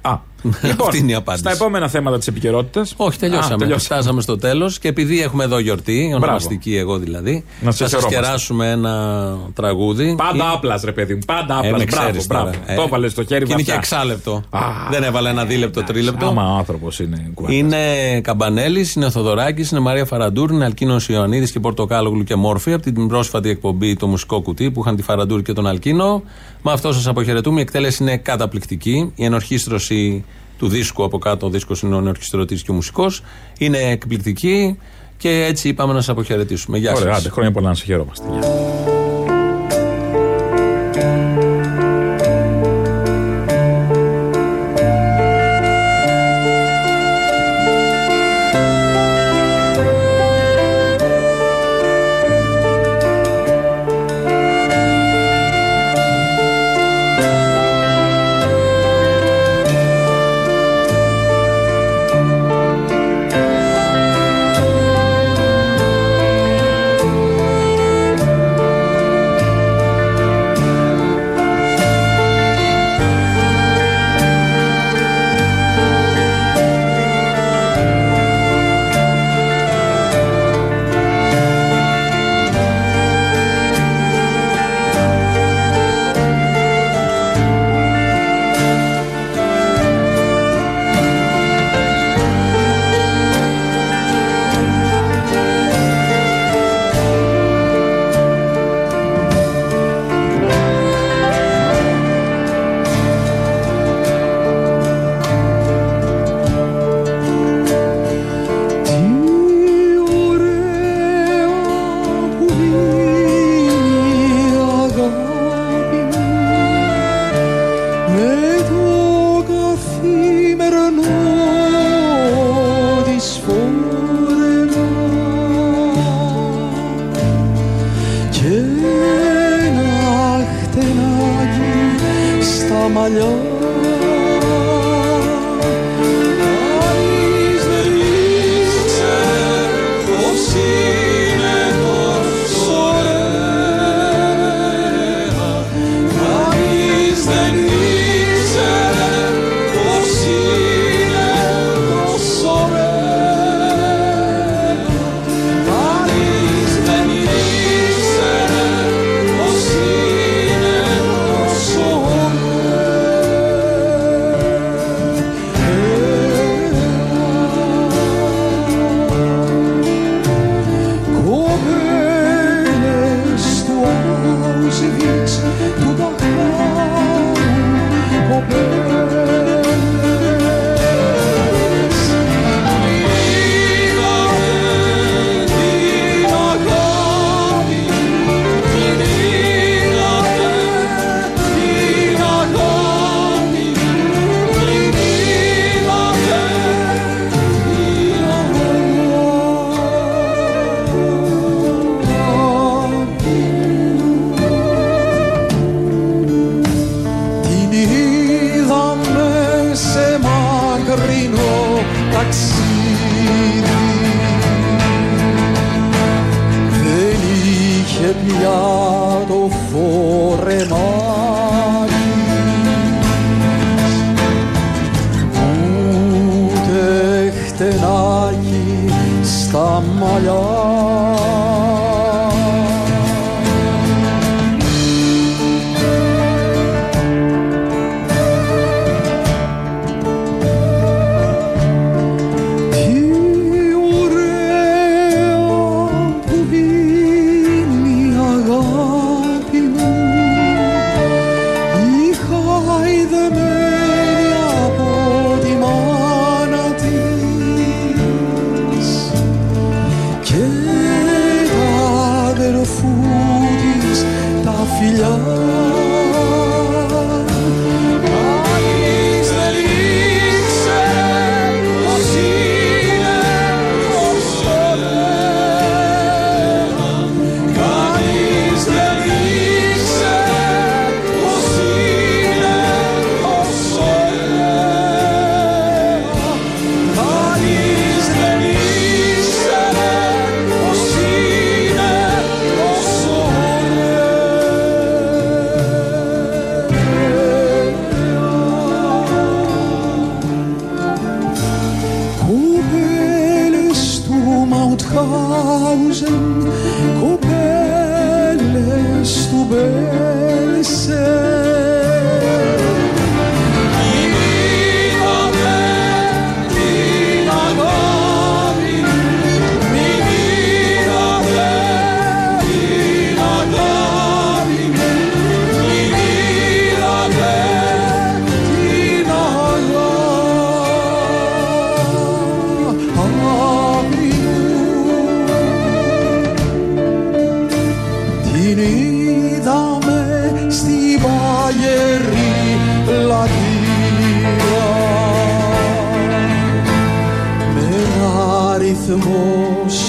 [0.00, 0.18] Α,
[0.62, 1.44] λοιπόν, Αυτή είναι η απάντηση.
[1.44, 2.94] στα επόμενα θέματα της επικαιρότητας.
[2.96, 3.78] Όχι, τελειώσαμε.
[3.78, 8.00] Φτάσαμε στο τέλος και επειδή έχουμε εδώ γιορτή, ονομαστική εγώ δηλαδή, Να σε θα σας
[8.00, 8.14] χαιρόμαστε.
[8.26, 10.14] κεράσουμε ένα τραγούδι.
[10.18, 11.20] Πάντα Ή- άπλας, ρε παιδί μου.
[11.26, 11.78] Πάντα Ε, άπλας.
[11.78, 12.44] με μπράβο, ξέρεις μπράβο.
[12.44, 12.56] τώρα.
[12.66, 13.96] Ε, Το έβαλες στο χέρι Και είναι και βαθιά.
[13.96, 14.42] εξάλεπτο.
[14.90, 16.26] Δεν έβαλε ένα δίλεπτο, τρίλεπτο.
[16.26, 17.58] Άμα άνθρωπος είναι κουβέντας.
[17.58, 22.82] Είναι Καμπανέλης, είναι Θοδωράκης, είναι Μαρία Φαραντούρ, είναι Αλκίνος Ιωαννίδης και Πορτοκάλογλου και Μόρφη από
[22.82, 26.22] την πρόσφατη εκπομπή Το Μουσικό Κουτί που είχαν τη Φαραντούρ και τον Αλκίνο.
[26.62, 27.58] Με αυτό σας αποχαιρετούμε.
[27.58, 29.12] Η εκτέλεση είναι καταπληκτική.
[29.14, 30.24] Η ενορχίστρωση
[30.62, 33.22] του δίσκου από κάτω, ο δίσκος είναι ο ενορχιστρωτή και ο μουσικός,
[33.58, 34.78] είναι εκπληκτική
[35.16, 36.78] και έτσι είπαμε να σα αποχαιρετήσουμε.
[36.78, 37.18] Γεια Ωραία, σας.
[37.18, 38.24] άντε, χρόνια πολλά να σε χαιρόμαστε.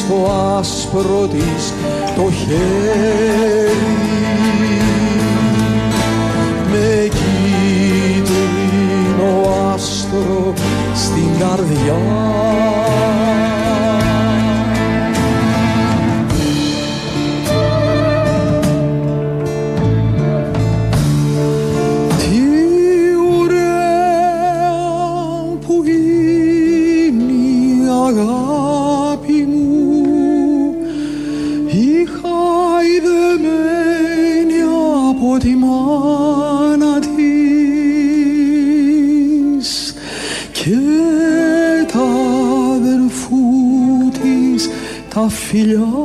[0.08, 0.20] στο
[0.58, 1.74] άσπρο της
[2.16, 3.72] το χέρι.
[6.72, 8.52] Με κίτρινο
[9.74, 10.54] άστρο
[10.96, 12.23] στην καρδιά
[45.54, 46.03] figlio?